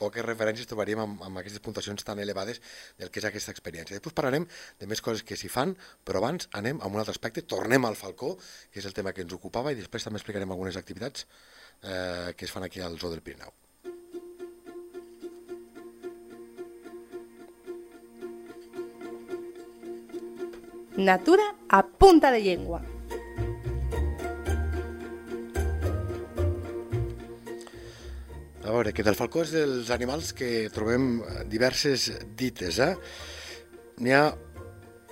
poques 0.00 0.24
referències 0.24 0.68
trobaríem 0.68 1.02
amb, 1.02 1.24
amb 1.26 1.40
aquestes 1.40 1.62
puntuacions 1.64 2.04
tan 2.06 2.20
elevades 2.22 2.60
del 2.98 3.10
que 3.12 3.20
és 3.20 3.26
aquesta 3.28 3.52
experiència. 3.52 3.98
Després 3.98 4.16
parlarem 4.16 4.46
de 4.80 4.88
més 4.90 5.02
coses 5.04 5.24
que 5.26 5.36
s'hi 5.36 5.50
fan, 5.52 5.74
però 6.04 6.22
abans 6.22 6.48
anem 6.56 6.80
a 6.80 6.88
un 6.88 7.00
altre 7.00 7.14
aspecte, 7.14 7.44
tornem 7.44 7.84
al 7.84 7.98
Falcó, 8.00 8.34
que 8.72 8.80
és 8.80 8.88
el 8.88 8.96
tema 8.96 9.12
que 9.12 9.24
ens 9.26 9.36
ocupava, 9.36 9.72
i 9.72 9.78
després 9.80 10.08
també 10.08 10.20
explicarem 10.22 10.50
algunes 10.50 10.80
activitats 10.80 11.28
eh, 11.82 12.32
que 12.36 12.48
es 12.48 12.54
fan 12.54 12.64
aquí 12.64 12.80
al 12.80 12.98
Zoo 12.98 13.12
del 13.12 13.22
Pirineu. 13.22 13.52
Natura 20.96 21.42
a 21.68 21.82
punta 21.82 22.30
de 22.30 22.40
llengua. 22.40 22.93
A 28.64 28.72
veure, 28.72 28.94
que 28.96 29.04
del 29.04 29.16
falcó 29.18 29.42
és 29.44 29.52
dels 29.52 29.90
animals 29.92 30.32
que 30.32 30.70
trobem 30.72 31.18
diverses 31.52 32.08
dites, 32.32 32.78
eh? 32.80 32.94
N'hi 34.00 34.14
ha 34.16 34.24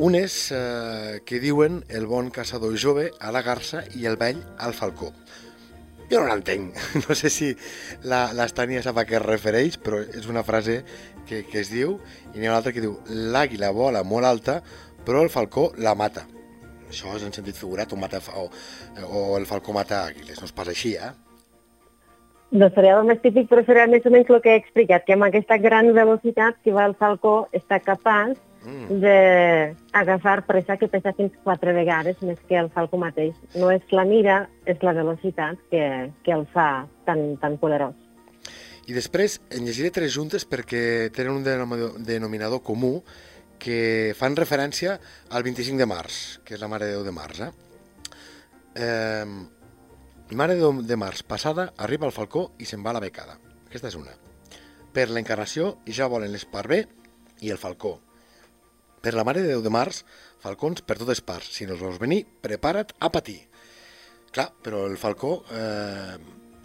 unes 0.00 0.36
eh, 0.56 1.20
que 1.28 1.40
diuen 1.42 1.82
el 1.92 2.06
bon 2.08 2.30
caçador 2.32 2.78
jove 2.80 3.10
a 3.20 3.32
la 3.34 3.42
garça 3.44 3.82
i 3.92 4.06
el 4.08 4.16
vell 4.16 4.40
al 4.56 4.72
falcó. 4.72 5.10
Jo 6.08 6.22
no 6.22 6.30
l'entenc, 6.30 6.78
no 7.04 7.16
sé 7.18 7.28
si 7.32 7.50
l'Estània 8.08 8.80
sap 8.84 9.02
a 9.02 9.04
què 9.08 9.18
es 9.20 9.26
refereix, 9.26 9.76
però 9.84 10.00
és 10.00 10.28
una 10.32 10.44
frase 10.48 10.80
que, 11.28 11.42
que 11.44 11.60
es 11.60 11.68
diu, 11.72 11.98
i 12.32 12.38
n'hi 12.38 12.48
ha 12.48 12.54
una 12.54 12.60
altra 12.62 12.72
que 12.72 12.84
diu 12.84 12.96
l'àguila 13.36 13.70
vola 13.76 14.00
molt 14.00 14.28
alta, 14.28 14.62
però 15.04 15.20
el 15.20 15.32
falcó 15.32 15.70
la 15.76 15.92
mata. 15.92 16.24
Això 16.88 17.12
és 17.16 17.28
en 17.28 17.36
sentit 17.36 17.60
figurat, 17.60 17.92
o, 17.92 18.00
mata, 18.00 18.20
o, 18.32 18.48
o 19.08 19.26
el 19.36 19.44
falcó 19.48 19.76
mata 19.76 20.06
àguiles, 20.08 20.40
no 20.40 20.48
és 20.48 20.56
pas 20.56 20.72
així, 20.72 20.96
eh? 20.96 21.12
No 22.52 22.68
seria 22.74 22.98
el 23.00 23.06
més 23.08 23.20
típic, 23.22 23.46
però 23.48 23.62
seria 23.64 23.88
més 23.88 24.04
o 24.04 24.10
menys 24.12 24.28
el 24.28 24.42
que 24.44 24.52
he 24.52 24.60
explicat, 24.60 25.06
que 25.06 25.14
amb 25.16 25.24
aquesta 25.24 25.56
gran 25.56 25.88
velocitat 25.96 26.58
que 26.60 26.74
va 26.76 26.84
el 26.84 26.92
falcó 27.00 27.46
està 27.56 27.78
capaç 27.80 28.34
mm. 28.66 28.98
d'agafar 29.00 30.42
presa 30.44 30.76
que 30.76 30.90
pesa 30.92 31.14
fins 31.16 31.32
quatre 31.46 31.72
vegades 31.72 32.20
més 32.20 32.36
que 32.48 32.58
el 32.60 32.68
falcó 32.74 33.00
mateix. 33.00 33.32
No 33.56 33.70
és 33.72 33.86
la 33.96 34.04
mira, 34.04 34.42
és 34.68 34.84
la 34.84 34.92
velocitat 34.98 35.64
que, 35.72 35.86
que 36.26 36.34
el 36.36 36.44
fa 36.52 36.84
tan, 37.08 37.38
tan 37.40 37.56
poderós. 37.62 37.96
I 38.84 38.92
després 38.92 39.38
en 39.54 39.64
llegiré 39.64 39.88
tres 39.94 40.12
juntes 40.12 40.44
perquè 40.44 41.08
tenen 41.14 41.40
un 41.40 42.04
denominador 42.04 42.60
comú 42.66 42.98
que 43.62 44.12
fan 44.18 44.36
referència 44.36 44.98
al 45.30 45.46
25 45.46 45.80
de 45.80 45.88
març, 45.88 46.20
que 46.44 46.56
és 46.58 46.60
la 46.60 46.68
Mare 46.68 46.90
de 46.90 46.96
Déu 46.98 47.04
de 47.06 47.16
març. 47.16 47.44
Eh? 47.46 47.52
Eh, 48.82 49.61
Mare 50.38 50.54
de 50.56 50.96
març 50.96 51.22
passada 51.26 51.72
arriba 51.76 52.06
el 52.06 52.14
falcó 52.14 52.52
i 52.62 52.66
se'n 52.68 52.82
va 52.84 52.92
a 52.92 52.96
la 52.98 53.02
becada. 53.04 53.38
Aquesta 53.66 53.90
és 53.90 53.96
una. 53.98 54.14
Per 54.92 55.08
l'encarnació 55.10 55.78
ja 55.88 56.08
volen 56.12 56.32
l'esparver 56.32 56.84
i 57.42 57.50
el 57.50 57.58
falcó. 57.58 57.96
Per 59.02 59.14
la 59.16 59.24
Mare 59.26 59.42
de 59.42 59.50
Déu 59.50 59.62
de 59.64 59.72
març, 59.72 60.04
falcons 60.42 60.84
per 60.86 60.98
totes 61.00 61.22
parts. 61.26 61.50
Si 61.56 61.66
no 61.66 61.74
els 61.74 61.82
veus 61.82 61.98
venir, 61.98 62.22
prepara't 62.44 62.94
a 63.00 63.10
patir. 63.10 63.40
Clar, 64.32 64.48
però 64.62 64.84
el 64.86 64.94
falcó 65.00 65.40
eh, 65.50 66.16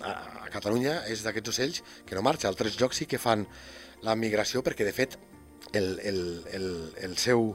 a 0.05 0.49
Catalunya 0.53 0.99
és 1.11 1.23
d'aquests 1.25 1.53
ocells 1.55 1.81
que 2.05 2.15
no 2.15 2.23
marxa. 2.25 2.51
Altres 2.51 2.77
llocs 2.79 3.01
sí 3.01 3.07
que 3.09 3.19
fan 3.19 3.47
la 4.05 4.15
migració 4.15 4.61
perquè, 4.63 4.85
de 4.85 4.93
fet, 4.93 5.17
el, 5.73 5.99
el, 6.03 6.19
el, 6.53 6.67
el 7.03 7.17
seu 7.17 7.51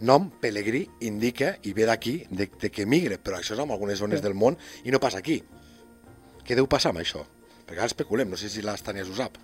nom, 0.00 0.30
Pelegrí, 0.40 0.84
indica 1.06 1.54
i 1.66 1.74
ve 1.76 1.86
d'aquí, 1.88 2.18
de, 2.30 2.48
de 2.60 2.70
que 2.70 2.86
migre, 2.86 3.18
però 3.18 3.40
això 3.40 3.56
és 3.56 3.62
en 3.62 3.72
algunes 3.72 4.00
zones 4.02 4.22
del 4.24 4.36
món 4.38 4.58
i 4.84 4.94
no 4.94 5.02
passa 5.02 5.20
aquí. 5.22 5.40
Què 6.46 6.54
deu 6.54 6.68
passar 6.70 6.92
amb 6.94 7.02
això? 7.02 7.24
Perquè 7.66 7.82
ara 7.82 7.90
especulem, 7.90 8.30
no 8.30 8.38
sé 8.38 8.50
si 8.52 8.62
les 8.62 8.84
Tànies 8.86 9.10
ho 9.10 9.16
sap. 9.18 9.38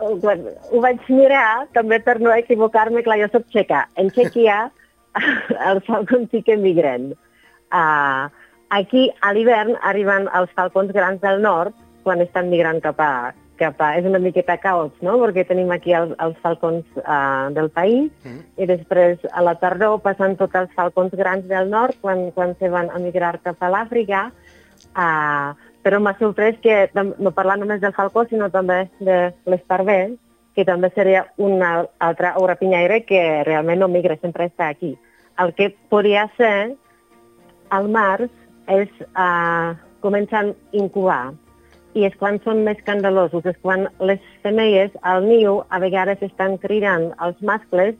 Bueno, 0.00 0.54
ho 0.72 0.80
vaig 0.80 1.02
mirar, 1.12 1.68
també 1.76 2.00
per 2.02 2.16
no 2.24 2.32
equivocar-me, 2.32 3.02
clar, 3.04 3.18
jo 3.20 3.28
soc 3.34 3.50
txeca. 3.52 3.84
En 4.00 4.08
Txèquia 4.10 4.62
els 5.70 5.84
falcons 5.86 6.30
sí 6.32 6.40
que 6.46 6.56
migren. 6.56 7.12
Uh, 7.70 8.30
aquí, 8.74 9.10
a 9.20 9.34
l'hivern, 9.36 9.76
arriben 9.86 10.26
els 10.34 10.50
falcons 10.56 10.90
grans 10.96 11.20
del 11.22 11.44
nord 11.44 11.76
quan 12.02 12.24
estan 12.24 12.48
migrant 12.50 12.80
cap 12.82 13.00
a, 13.04 13.12
cap 13.60 13.80
a... 13.84 13.92
És 14.00 14.08
una 14.08 14.20
miqueta 14.22 14.56
caos, 14.62 14.92
no?, 15.04 15.18
perquè 15.22 15.44
tenim 15.48 15.70
aquí 15.74 15.94
els, 15.96 16.14
els 16.24 16.38
falcons 16.44 16.84
uh, 17.04 17.50
del 17.56 17.70
país 17.74 18.08
mm. 18.24 18.38
i 18.60 18.68
després 18.70 19.20
a 19.30 19.44
la 19.44 19.56
tardor 19.60 20.00
passen 20.04 20.38
tots 20.40 20.56
els 20.58 20.72
falcons 20.76 21.14
grans 21.20 21.46
del 21.50 21.70
nord 21.72 21.98
quan, 22.00 22.30
quan 22.36 22.56
se 22.58 22.72
van 22.72 22.90
a 22.90 23.00
migrar 23.02 23.36
cap 23.44 23.60
a 23.60 23.70
l'Àfrica. 23.72 24.30
Uh, 24.90 25.52
però 25.84 26.00
m'ha 26.00 26.16
sorprès 26.18 26.58
que, 26.64 26.88
no 26.94 27.32
parlant 27.36 27.62
només 27.62 27.80
del 27.80 27.94
falcó, 27.96 28.26
sinó 28.28 28.50
també 28.52 28.82
de 29.00 29.20
l'esparver, 29.48 30.16
que 30.56 30.64
també 30.68 30.90
seria 30.94 31.24
una 31.38 31.86
altra 31.98 32.34
pinyaire 32.60 33.04
que 33.08 33.44
realment 33.46 33.80
no 33.80 33.88
migra, 33.88 34.18
sempre 34.20 34.50
està 34.50 34.68
aquí. 34.68 34.96
El 35.40 35.54
que 35.54 35.70
podria 35.88 36.26
ser 36.36 36.76
al 37.70 37.88
març 37.88 38.28
és 38.68 38.90
uh, 39.14 39.72
començant 40.04 40.52
a 40.52 40.76
incubar, 40.76 41.32
i 41.98 42.04
és 42.06 42.14
quan 42.20 42.38
són 42.44 42.62
més 42.66 42.78
escandalosos, 42.78 43.46
és 43.46 43.56
quan 43.64 43.88
les 44.00 44.20
femelles 44.44 44.92
al 45.02 45.24
niu 45.26 45.62
a 45.70 45.80
vegades 45.82 46.22
estan 46.22 46.56
cridant 46.62 47.10
als 47.18 47.40
mascles 47.42 47.96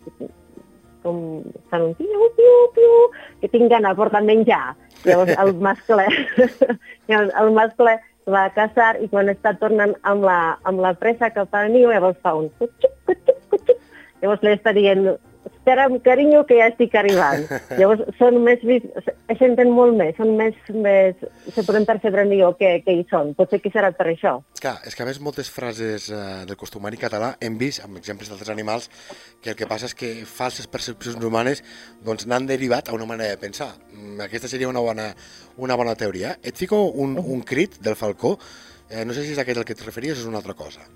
com 1.02 1.42
fan 1.72 1.88
un 1.88 1.94
piu, 1.96 2.28
piu, 2.36 2.56
piu, 2.76 2.94
que 3.40 3.48
tinc 3.48 3.70
gana, 3.72 3.94
portar 3.96 4.22
menjar. 4.24 4.74
Llavors 5.08 5.32
el 5.32 5.54
mascle, 5.66 6.06
llavors, 7.08 7.32
el 7.40 7.52
mascle 7.56 7.96
va 8.30 8.44
a 8.46 8.52
caçar 8.54 8.92
i 9.00 9.08
quan 9.12 9.32
està 9.32 9.54
tornant 9.58 9.94
amb 10.06 10.26
la, 10.28 10.38
amb 10.68 10.82
la 10.84 10.92
presa 11.00 11.32
cap 11.34 11.56
al 11.56 11.72
niu, 11.72 11.88
llavors 11.90 12.20
fa 12.22 12.36
un 12.36 12.50
cutxuc, 12.60 12.94
cutxuc, 13.08 13.40
cutxuc. 13.54 13.82
Llavors 14.20 14.44
li 14.44 14.52
està 14.52 14.74
dient, 14.76 15.08
espera'm, 15.60 15.98
carinyo, 16.00 16.44
que 16.48 16.56
ja 16.58 16.68
estic 16.70 16.94
arribant. 16.96 17.44
Llavors, 17.78 18.02
són 18.18 18.40
més, 18.44 18.62
es 18.64 19.38
senten 19.38 19.70
molt 19.74 19.96
més, 19.98 20.16
són 20.16 20.32
més, 20.38 20.56
més 20.72 21.18
se 21.54 21.64
poden 21.66 21.86
percebre 21.88 22.24
millor 22.28 22.56
que, 22.58 22.78
que 22.84 22.94
hi 22.96 23.04
són. 23.10 23.34
Potser 23.38 23.60
que 23.62 23.72
serà 23.72 23.92
per 23.96 24.08
això. 24.10 24.38
Clar, 24.60 24.78
és 24.88 24.96
que 24.96 25.04
a 25.04 25.08
més 25.08 25.20
moltes 25.22 25.52
frases 25.52 26.08
eh, 26.10 26.22
del 26.48 26.58
costumari 26.60 27.00
català 27.00 27.34
hem 27.44 27.58
vist, 27.60 27.84
amb 27.84 28.00
exemples 28.00 28.32
d'altres 28.32 28.52
animals, 28.52 28.88
que 29.44 29.52
el 29.52 29.58
que 29.58 29.68
passa 29.70 29.90
és 29.90 29.96
que 29.96 30.12
falses 30.28 30.70
percepcions 30.70 31.20
humanes 31.24 31.62
doncs 32.06 32.26
n'han 32.26 32.48
derivat 32.48 32.88
a 32.88 32.96
una 32.96 33.08
manera 33.08 33.36
de 33.36 33.42
pensar. 33.42 33.72
Mm, 33.92 34.24
aquesta 34.26 34.48
seria 34.48 34.70
una 34.72 34.82
bona, 34.84 35.10
una 35.60 35.76
bona 35.76 35.94
teoria. 35.94 36.38
Et 36.42 36.56
fico 36.56 36.86
un, 36.90 37.18
un 37.20 37.44
crit 37.44 37.78
del 37.84 37.98
falcó, 38.00 38.38
eh, 38.88 39.04
no 39.04 39.14
sé 39.14 39.26
si 39.26 39.36
és 39.36 39.44
aquest 39.44 39.60
el 39.60 39.68
que 39.68 39.76
et 39.76 39.86
referies 39.86 40.18
o 40.18 40.24
és 40.24 40.32
una 40.32 40.40
altra 40.40 40.56
cosa. 40.56 40.88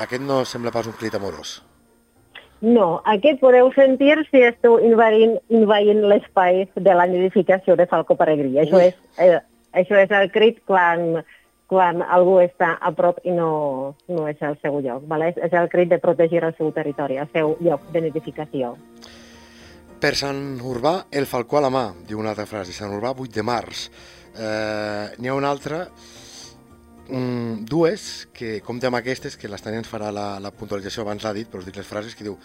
Aquest 0.00 0.22
no 0.24 0.44
sembla 0.48 0.72
pas 0.72 0.88
un 0.88 0.96
crit 0.96 1.14
amorós. 1.14 1.60
No, 2.60 3.00
aquest 3.08 3.40
podeu 3.40 3.70
sentir 3.72 4.18
si 4.28 4.42
esteu 4.44 4.76
invadint, 4.84 5.38
invadint 5.48 6.02
l'espai 6.08 6.66
de 6.76 6.96
la 6.96 7.06
nidificació 7.08 7.76
de 7.76 7.86
falco 7.88 8.16
peregrí. 8.20 8.58
Això 8.60 8.80
és, 8.84 8.96
eh, 9.16 9.38
això 9.72 9.96
és 9.96 10.12
el 10.12 10.28
crit 10.32 10.60
quan, 10.68 11.22
quan 11.72 12.02
algú 12.02 12.36
està 12.44 12.74
a 12.80 12.92
prop 12.92 13.20
i 13.24 13.32
no, 13.32 13.96
no 14.08 14.28
és 14.28 14.40
el 14.44 14.58
seu 14.60 14.80
lloc. 14.80 15.06
¿vale? 15.08 15.32
És 15.36 15.52
el 15.52 15.68
crit 15.72 15.88
de 15.88 15.98
protegir 15.98 16.44
el 16.44 16.54
seu 16.56 16.72
territori, 16.72 17.16
el 17.16 17.32
seu 17.32 17.56
lloc 17.60 17.88
de 17.92 18.04
nidificació. 18.08 18.76
Per 20.00 20.14
Sant 20.16 20.60
Urbà, 20.64 21.06
el 21.12 21.26
falcó 21.28 21.58
a 21.58 21.64
la 21.64 21.72
mà, 21.72 21.90
diu 22.08 22.20
una 22.20 22.32
altra 22.32 22.48
frase. 22.48 22.72
Sant 22.72 22.92
Urbà, 22.92 23.12
8 23.16 23.36
de 23.36 23.42
març. 23.44 23.88
Eh, 24.36 25.16
N'hi 25.18 25.28
ha 25.28 25.34
una 25.36 25.50
altra 25.50 25.86
mm, 27.08 27.64
dues, 27.70 28.28
que 28.34 28.60
compte 28.66 28.86
amb 28.88 28.98
aquestes, 28.98 29.36
que 29.36 29.48
l'Estany 29.48 29.80
ens 29.80 29.88
farà 29.90 30.10
la, 30.12 30.34
la 30.42 30.52
puntualització, 30.52 31.06
abans 31.06 31.24
l'ha 31.24 31.34
dit, 31.36 31.48
però 31.50 31.62
us 31.62 31.68
dic 31.68 31.80
les 31.80 31.88
frases, 31.88 32.14
que 32.14 32.26
diu 32.26 32.38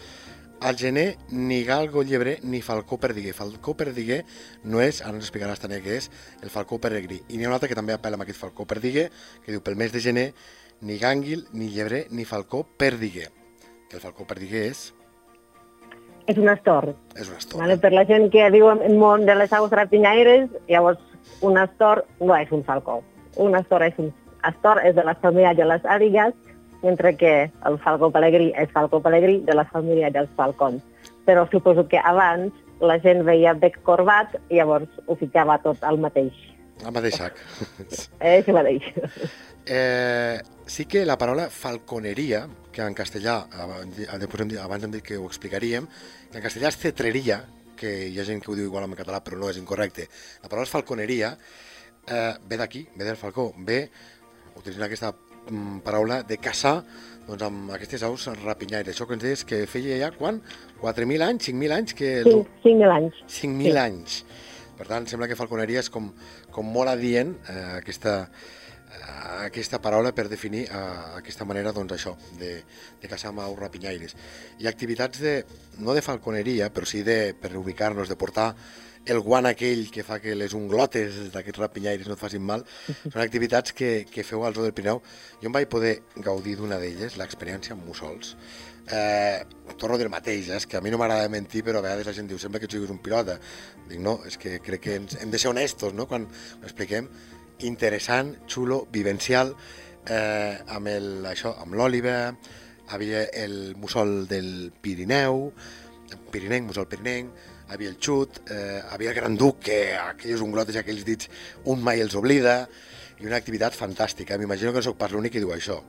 al 0.61 0.75
gener 0.77 1.17
ni 1.29 1.63
galgo 1.63 2.03
llebrer 2.03 2.39
ni 2.43 2.61
falcó 2.61 2.97
perdiguer. 2.97 3.33
Falcó 3.33 3.75
perdiguer 3.77 4.23
no 4.63 4.81
és, 4.81 5.01
ara 5.01 5.15
ens 5.15 5.27
explicarà 5.27 5.53
l'Estanya 5.53 5.81
què 5.83 5.97
és, 5.99 6.09
el 6.41 6.53
falcó 6.53 6.79
peregrí. 6.81 7.21
I 7.29 7.37
n'hi 7.37 7.45
ha 7.45 7.51
un 7.51 7.57
altre 7.57 7.69
que 7.69 7.77
també 7.77 7.95
apel·la 7.95 8.19
amb 8.19 8.25
aquest 8.25 8.39
falcó 8.39 8.65
perdiguer, 8.65 9.09
que 9.43 9.53
diu 9.53 9.63
pel 9.63 9.77
mes 9.79 9.93
de 9.93 10.03
gener 10.03 10.27
ni 10.81 10.97
gànguil, 10.99 11.45
ni 11.53 11.69
llebrer, 11.73 12.05
ni 12.11 12.25
falcó 12.25 12.65
perdiguer. 12.77 13.31
Que 13.89 13.99
el 13.99 14.03
falcó 14.03 14.27
perdiguer 14.27 14.69
és... 14.71 14.87
És 16.25 16.39
un 16.41 16.49
astor. 16.49 16.95
És 17.13 17.29
un 17.29 17.35
astor. 17.37 17.61
Vale? 17.61 17.77
Per 17.77 17.91
la 17.93 18.05
gent 18.09 18.31
que 18.33 18.47
viu 18.49 18.65
en 18.71 18.97
món 18.97 19.27
de 19.27 19.35
les 19.37 19.51
aus 19.53 19.69
rapinyaires, 19.69 20.49
llavors 20.67 21.01
un 21.45 21.59
astor 21.61 22.05
no 22.19 22.33
és 22.37 22.49
un 22.55 22.63
falcó. 22.65 23.03
Un 23.37 23.53
astor 23.59 23.83
és 23.85 23.97
un 24.01 24.09
astor, 24.47 24.81
és 24.85 24.95
de 24.95 25.03
la 25.03 25.15
família 25.21 25.53
de 25.57 25.67
les 25.67 25.85
àrigues, 25.85 26.33
mentre 26.83 27.15
que 27.17 27.33
el 27.65 27.79
falcó 27.83 28.11
pelegrí 28.13 28.51
és 28.61 28.69
falcó 28.73 29.01
pelegrí 29.01 29.39
de 29.47 29.55
la 29.57 29.65
família 29.71 30.11
dels 30.13 30.29
falcons. 30.37 30.83
Però 31.25 31.47
suposo 31.49 31.87
que 31.89 31.97
abans 31.97 32.53
la 32.79 32.99
gent 33.01 33.23
veia 33.25 33.55
bec 33.57 33.79
corbat 33.87 34.35
i 34.49 34.59
llavors 34.59 35.01
ho 35.07 35.17
ficava 35.17 35.57
tot 35.63 35.81
al 35.83 35.97
mateix. 36.01 36.35
Al 36.83 36.93
mateix 36.93 37.17
sac. 37.17 37.39
És 38.35 38.47
el 38.47 38.57
mateix. 38.57 38.91
Eh, 39.65 40.37
sí 40.69 40.85
que 40.85 41.05
la 41.05 41.17
paraula 41.17 41.47
falconeria, 41.49 42.45
que 42.71 42.83
en 42.85 42.93
castellà, 42.93 43.39
abans, 43.49 44.01
abans 44.11 44.83
hem 44.83 44.91
dit 44.93 45.05
que 45.05 45.17
ho 45.17 45.25
explicaríem, 45.25 45.87
que 46.29 46.37
en 46.37 46.43
castellà 46.43 46.69
és 46.69 46.77
cetreria, 46.77 47.39
que 47.75 47.93
hi 48.11 48.19
ha 48.19 48.25
gent 48.27 48.43
que 48.43 48.51
ho 48.51 48.57
diu 48.57 48.67
igual 48.69 48.85
en 48.85 48.93
català 48.97 49.23
però 49.23 49.39
no 49.39 49.49
és 49.49 49.57
incorrecte. 49.57 50.05
La 50.43 50.51
paraula 50.51 50.69
falconeria 50.69 51.33
eh, 51.33 52.33
ve 52.45 52.59
d'aquí, 52.61 52.85
ve 52.95 53.07
del 53.07 53.17
falcó, 53.17 53.51
ve 53.57 53.87
utilitzant 54.55 54.87
aquesta 54.87 55.11
mm, 55.13 55.79
paraula 55.85 56.21
de 56.27 56.39
caçar 56.41 56.79
doncs, 57.27 57.45
amb 57.47 57.71
aquestes 57.75 58.03
aus 58.07 58.27
rapinyaires. 58.43 58.93
Això 58.93 59.07
que 59.07 59.17
ens 59.17 59.25
deies 59.25 59.45
que 59.47 59.63
feia 59.69 59.99
ja, 60.01 60.11
quan? 60.15 60.41
4.000 60.81 61.29
anys, 61.29 61.49
5.000 61.49 61.77
anys? 61.79 61.95
Que... 61.97 62.11
Sí, 62.25 62.35
5.000 62.65 62.97
anys. 62.97 63.23
5.000 63.39 63.71
sí. 63.71 63.77
anys. 63.85 64.19
Per 64.75 64.89
tant, 64.89 65.07
sembla 65.07 65.29
que 65.31 65.39
falconeria 65.39 65.81
és 65.81 65.89
com, 65.89 66.09
com 66.51 66.67
molt 66.67 66.91
adient 66.91 67.31
eh, 67.47 67.77
aquesta, 67.77 68.17
aquesta 69.45 69.79
paraula 69.83 70.11
per 70.15 70.27
definir 70.31 70.65
uh, 70.69 71.17
aquesta 71.19 71.45
manera, 71.47 71.73
doncs 71.75 71.95
això, 71.95 72.15
de, 72.39 72.57
de 73.01 73.11
caçar 73.11 73.31
amb 73.31 73.43
aus 73.45 73.57
rapinyaires. 73.59 74.15
Hi 74.59 74.67
ha 74.67 74.73
activitats 74.73 75.21
de, 75.23 75.35
no 75.79 75.95
de 75.95 76.03
falconeria, 76.05 76.71
però 76.73 76.87
sí 76.89 77.03
de, 77.07 77.35
per 77.39 77.55
ubicar-nos, 77.59 78.09
de 78.11 78.19
portar 78.19 78.51
el 79.05 79.19
guant 79.21 79.45
aquell 79.49 79.89
que 79.93 80.03
fa 80.03 80.19
que 80.21 80.35
les 80.35 80.53
unglotes 80.57 81.31
d'aquests 81.33 81.61
rapinyaires 81.61 82.07
no 82.09 82.15
et 82.17 82.21
facin 82.21 82.43
mal, 82.45 82.65
són 83.11 83.21
activitats 83.21 83.75
que, 83.77 83.91
que 84.09 84.25
feu 84.27 84.45
al 84.45 84.55
Zoo 84.57 84.65
del 84.65 84.75
Pineu. 84.77 85.01
Jo 85.41 85.51
em 85.51 85.55
vaig 85.55 85.69
poder 85.71 85.99
gaudir 86.25 86.57
d'una 86.59 86.79
d'elles, 86.81 87.19
l'experiència 87.21 87.77
amb 87.77 87.85
mussols. 87.87 88.35
Eh, 88.85 89.41
torno 89.79 89.95
a 89.95 89.97
dir 89.97 90.05
el 90.05 90.13
mateix, 90.13 90.49
eh? 90.49 90.59
és 90.59 90.67
que 90.69 90.77
a 90.77 90.81
mi 90.81 90.91
no 90.93 90.99
m'agrada 91.01 91.29
mentir, 91.29 91.63
però 91.65 91.81
a 91.81 91.85
vegades 91.85 92.05
la 92.05 92.13
gent 92.17 92.27
diu 92.29 92.41
sempre 92.41 92.61
que 92.61 92.69
ets 92.69 92.91
un 92.91 93.01
pilota. 93.01 93.39
Dic, 93.89 93.97
no, 94.01 94.19
és 94.29 94.37
que 94.41 94.59
crec 94.65 94.83
que 94.83 94.99
ens, 95.01 95.17
hem 95.21 95.33
de 95.33 95.41
ser 95.41 95.49
honestos 95.49 95.93
no? 95.93 96.05
quan 96.09 96.27
ho 96.29 96.65
expliquem 96.65 97.09
interessant, 97.65 98.35
xulo, 98.51 98.83
vivencial, 98.91 99.55
eh, 100.09 100.59
amb 100.75 100.91
el, 100.91 101.09
això, 101.25 101.55
amb 101.61 101.77
l'òliva, 101.77 102.35
havia 102.93 103.23
el 103.33 103.75
mussol 103.81 104.27
del 104.29 104.71
Pirineu, 104.81 105.49
pirinenc, 106.31 106.67
mussol 106.67 106.87
pirinenc, 106.91 107.31
havia 107.69 107.89
el 107.89 107.97
xut, 107.97 108.41
eh, 108.51 108.81
havia 108.91 109.11
el 109.11 109.17
gran 109.17 109.37
duc, 109.37 109.59
que 109.65 109.79
aquelles 109.97 110.41
unglotes 110.41 110.75
i 110.75 110.81
aquells 110.81 111.05
dits 111.07 111.29
un 111.65 111.81
mai 111.83 112.01
els 112.01 112.15
oblida, 112.15 112.67
i 113.19 113.27
una 113.27 113.39
activitat 113.39 113.73
fantàstica. 113.73 114.37
M'imagino 114.37 114.71
que 114.71 114.81
no 114.81 114.87
sóc 114.89 114.97
pas 114.99 115.11
l'únic 115.11 115.33
que 115.35 115.43
diu 115.43 115.53
això. 115.55 115.79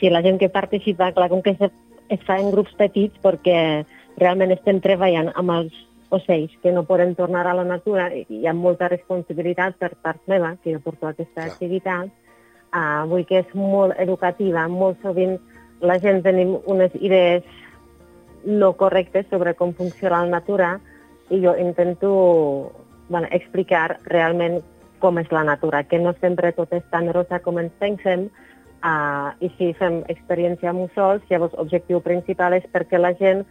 Sí, 0.00 0.10
la 0.10 0.22
gent 0.22 0.38
que 0.38 0.50
participa, 0.52 1.12
clar, 1.16 1.30
com 1.32 1.42
que 1.42 1.56
es 1.56 2.22
fa 2.26 2.38
en 2.38 2.50
grups 2.52 2.74
petits, 2.76 3.16
perquè 3.22 3.84
realment 4.20 4.52
estem 4.52 4.80
treballant 4.84 5.32
amb 5.34 5.54
els 5.54 5.82
ocells 6.10 6.52
que 6.62 6.72
no 6.72 6.84
poden 6.86 7.14
tornar 7.18 7.46
a 7.46 7.54
la 7.56 7.64
natura 7.64 8.10
i 8.14 8.24
hi 8.28 8.46
ha 8.46 8.54
molta 8.54 8.88
responsabilitat 8.92 9.78
per 9.80 9.94
part 10.02 10.22
meva, 10.30 10.54
que 10.62 10.74
jo 10.74 10.80
porto 10.84 11.08
aquesta 11.08 11.40
Clar. 11.40 11.50
activitat, 11.50 12.12
uh, 12.70 13.02
vull 13.10 13.26
que 13.26 13.42
és 13.42 13.54
molt 13.54 13.96
educativa, 13.98 14.66
molt 14.68 15.02
sovint 15.02 15.38
la 15.80 15.98
gent 16.00 16.22
tenim 16.24 16.54
unes 16.64 16.94
idees 17.00 17.44
no 18.46 18.72
correctes 18.78 19.26
sobre 19.28 19.54
com 19.58 19.74
funciona 19.74 20.22
la 20.22 20.38
natura 20.38 20.70
i 21.30 21.42
jo 21.42 21.56
intento 21.58 22.72
bueno, 23.08 23.28
explicar 23.30 23.98
realment 24.06 24.62
com 25.02 25.18
és 25.20 25.30
la 25.30 25.44
natura, 25.44 25.84
que 25.84 25.98
no 25.98 26.14
sempre 26.20 26.52
tot 26.56 26.72
és 26.72 26.84
tan 26.90 27.10
rosa 27.12 27.40
com 27.44 27.58
ens 27.60 27.74
pensem, 27.82 28.28
uh, 28.80 29.34
i 29.44 29.50
si 29.58 29.72
fem 29.78 30.00
experiència 30.12 30.70
amb 30.70 30.86
mussols, 30.86 31.24
llavors 31.30 31.56
l'objectiu 31.58 32.00
principal 32.04 32.56
és 32.56 32.66
perquè 32.72 33.00
la 33.00 33.12
gent 33.20 33.44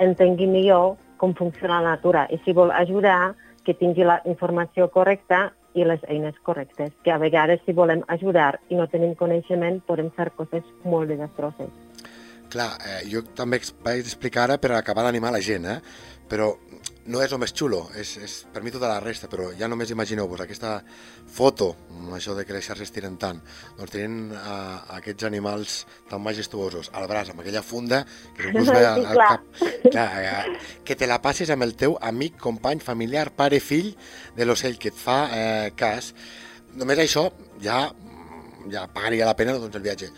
entengui 0.00 0.46
millor 0.46 0.94
com 1.20 1.34
funciona 1.38 1.80
la 1.80 1.96
natura 1.96 2.26
i 2.30 2.38
si 2.44 2.54
vol 2.54 2.70
ajudar, 2.74 3.34
que 3.62 3.74
tingui 3.78 4.04
la 4.04 4.20
informació 4.26 4.88
correcta 4.90 5.52
i 5.74 5.84
les 5.86 6.02
eines 6.10 6.34
correctes, 6.42 6.90
que 7.04 7.12
a 7.12 7.18
vegades 7.22 7.62
si 7.64 7.72
volem 7.72 8.02
ajudar 8.08 8.58
i 8.68 8.76
no 8.76 8.88
tenim 8.90 9.14
coneixement 9.14 9.80
podem 9.86 10.10
fer 10.16 10.32
coses 10.36 10.66
molt 10.84 11.08
desastroses. 11.08 11.70
Clar, 12.52 12.70
eh, 12.84 13.02
jo 13.08 13.24
també 13.36 13.62
vaig 13.84 14.02
explicar 14.04 14.46
ara 14.46 14.58
per 14.60 14.74
acabar 14.76 15.06
d'animar 15.06 15.32
la 15.32 15.40
gent, 15.44 15.68
eh? 15.72 15.78
però 16.32 16.54
no 17.12 17.20
és 17.20 17.32
el 17.34 17.40
més 17.42 17.52
xulo, 17.52 17.82
és, 17.98 18.12
és 18.22 18.34
per 18.54 18.62
mi 18.64 18.70
tota 18.72 18.88
la 18.88 19.00
resta, 19.02 19.28
però 19.28 19.50
ja 19.58 19.66
només 19.68 19.90
imagineu-vos 19.92 20.40
aquesta 20.44 20.76
foto, 21.34 21.72
això 22.14 22.36
de 22.38 22.44
que 22.46 22.54
les 22.54 22.64
xarxes 22.64 22.92
tiren 22.94 23.18
tant, 23.20 23.40
doncs 23.76 23.92
tenen 23.92 24.30
uh, 24.36 24.78
aquests 24.96 25.26
animals 25.28 25.80
tan 26.10 26.22
majestuosos 26.22 26.92
al 26.96 27.08
braç, 27.10 27.32
amb 27.32 27.42
aquella 27.42 27.64
funda 27.66 28.04
que 28.36 28.48
ningú 28.48 28.64
ve 28.76 28.84
al, 28.86 29.04
al 29.12 29.20
cap. 29.20 29.62
Clar, 29.88 30.08
uh, 30.22 30.78
que 30.86 30.96
te 30.96 31.10
la 31.10 31.18
passes 31.24 31.50
amb 31.52 31.66
el 31.66 31.74
teu 31.78 31.98
amic, 32.00 32.38
company, 32.40 32.80
familiar, 32.84 33.28
pare, 33.36 33.60
fill 33.60 33.92
de 34.38 34.46
l'ocell 34.46 34.78
que 34.78 34.94
et 34.94 34.98
fa 34.98 35.18
eh, 35.34 35.70
cas. 35.76 36.12
Només 36.78 37.02
això 37.02 37.26
ja, 37.60 37.82
ja 38.72 38.86
pagaria 38.94 39.28
la 39.28 39.36
pena 39.36 39.58
doncs, 39.58 39.74
el 39.76 39.84
viatge 39.84 40.12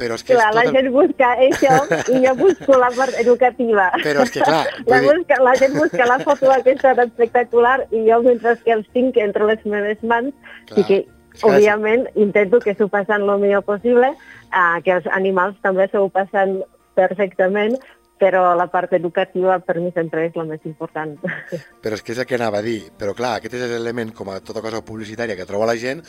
però 0.00 0.16
és 0.16 0.24
que 0.24 0.34
clar, 0.34 0.48
és 0.48 0.56
tot 0.56 0.58
la 0.60 0.74
gent 0.76 0.90
busca 0.94 1.30
això 1.46 1.76
i 2.14 2.24
jo 2.24 2.34
busco 2.40 2.80
la 2.80 2.90
part 2.96 3.20
educativa. 3.22 3.86
Però 4.00 4.24
és 4.24 4.34
que 4.34 4.42
clar... 4.42 4.64
La, 4.88 5.00
busca, 5.04 5.40
la 5.44 5.54
gent 5.60 5.76
busca 5.76 6.08
la 6.08 6.18
foto 6.24 6.50
aquesta 6.54 6.94
tan 6.98 7.12
espectacular 7.12 7.78
i 7.90 8.04
jo, 8.08 8.20
mentre 8.26 8.56
que 8.64 8.76
els 8.78 8.88
tinc 8.96 9.20
entre 9.20 9.48
les 9.52 9.64
meves 9.68 10.02
mans, 10.02 10.34
clar, 10.70 10.76
sí 10.76 10.86
que, 10.88 11.00
òbviament, 11.46 12.08
intento 12.20 12.60
que 12.64 12.74
s'ho 12.76 12.88
passen 12.92 13.28
el 13.28 13.38
millor 13.42 13.64
possible, 13.68 14.10
uh, 14.50 14.76
que 14.84 14.96
els 14.98 15.08
animals 15.14 15.56
també 15.64 15.86
s'ho 15.92 16.08
passen 16.12 16.60
perfectament, 16.98 17.78
però 18.20 18.52
la 18.54 18.66
part 18.68 18.92
educativa 18.92 19.56
per 19.64 19.78
mi 19.80 19.90
sempre 19.96 20.26
és 20.28 20.34
la 20.36 20.44
més 20.44 20.64
important. 20.68 21.14
Però 21.82 21.96
és 21.96 22.02
que 22.04 22.12
és 22.12 22.18
el 22.20 22.26
que 22.28 22.36
anava 22.36 22.58
a 22.60 22.64
dir, 22.64 22.90
però 23.00 23.14
clar, 23.16 23.38
aquest 23.38 23.54
és 23.56 23.62
l'element 23.70 24.10
com 24.16 24.28
a 24.28 24.36
tota 24.44 24.60
cosa 24.60 24.82
publicitària 24.84 25.36
que 25.38 25.46
troba 25.48 25.68
la 25.70 25.76
gent, 25.80 26.02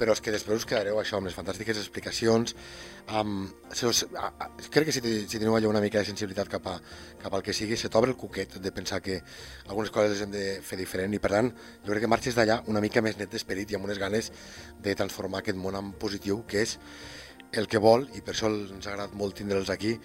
però 0.00 0.14
és 0.16 0.22
que 0.24 0.32
després 0.32 0.62
us 0.62 0.66
quedareu 0.68 0.96
això 1.00 1.18
amb 1.18 1.28
les 1.28 1.36
fantàstiques 1.36 1.76
explicacions, 1.76 2.54
amb... 3.20 3.52
Crec 3.68 4.88
que 4.88 4.94
si, 4.96 5.02
si 5.02 5.36
teniu 5.36 5.58
allò 5.58 5.68
una 5.68 5.84
mica 5.84 6.00
de 6.00 6.08
sensibilitat 6.08 6.48
cap, 6.56 6.70
a, 6.72 6.78
cap 7.20 7.36
al 7.36 7.44
que 7.44 7.52
sigui, 7.52 7.76
se 7.76 7.92
t'obre 7.92 8.14
el 8.14 8.16
cuquet 8.16 8.56
de 8.64 8.72
pensar 8.72 9.02
que 9.04 9.20
algunes 9.68 9.92
coses 9.92 10.14
les 10.14 10.24
hem 10.24 10.32
de 10.32 10.46
fer 10.64 10.80
diferent 10.80 11.12
i 11.12 11.20
per 11.20 11.34
tant 11.36 11.52
jo 11.52 11.92
crec 11.92 12.06
que 12.06 12.12
marxes 12.16 12.38
d'allà 12.38 12.62
una 12.72 12.80
mica 12.84 13.04
més 13.04 13.20
net 13.20 13.32
d'esperit 13.32 13.68
i 13.68 13.76
amb 13.76 13.88
unes 13.90 14.00
ganes 14.00 14.32
de 14.80 14.96
transformar 14.96 15.44
aquest 15.44 15.60
món 15.60 15.76
en 15.76 15.92
positiu, 16.00 16.46
que 16.48 16.64
és 16.64 16.78
el 17.52 17.68
que 17.68 17.80
vol, 17.80 18.06
i 18.16 18.22
per 18.24 18.34
això 18.34 18.50
ens 18.50 18.86
ha 18.86 18.92
agradat 18.92 19.16
molt 19.16 19.36
tindre'ls 19.38 19.70
aquí, 19.72 19.96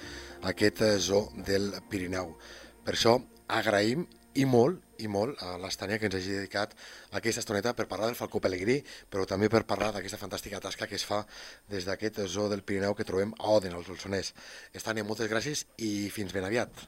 aquest 0.43 0.83
zoo 1.03 1.29
del 1.47 1.71
Pirineu. 1.89 2.35
Per 2.83 2.95
això 2.95 3.17
agraïm 3.47 4.05
i 4.39 4.45
molt, 4.49 4.81
i 5.03 5.07
molt 5.11 5.41
a 5.43 5.57
l'Estània 5.61 5.99
que 5.99 6.07
ens 6.07 6.15
hagi 6.17 6.33
dedicat 6.37 6.73
aquesta 7.19 7.43
estoneta 7.43 7.73
per 7.77 7.85
parlar 7.91 8.07
del 8.09 8.17
Falcó 8.17 8.39
Pelegrí, 8.41 8.79
però 9.11 9.27
també 9.29 9.49
per 9.51 9.63
parlar 9.69 9.91
d'aquesta 9.93 10.19
fantàstica 10.21 10.61
tasca 10.63 10.87
que 10.87 10.97
es 10.97 11.05
fa 11.05 11.23
des 11.69 11.85
d'aquest 11.85 12.23
zoo 12.31 12.49
del 12.49 12.63
Pirineu 12.63 12.95
que 12.95 13.05
trobem 13.07 13.33
a 13.39 13.53
Oden, 13.57 13.75
al 13.77 13.85
Solsonès. 13.85 14.33
Estània, 14.73 15.05
moltes 15.05 15.29
gràcies 15.31 15.65
i 15.77 16.09
fins 16.13 16.33
ben 16.33 16.47
aviat. 16.47 16.85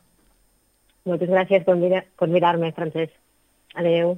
Moltes 1.06 1.30
gràcies 1.30 1.66
per 1.68 2.30
mirar-me, 2.32 2.72
Francesc. 2.74 3.14
Adeu. 3.76 4.18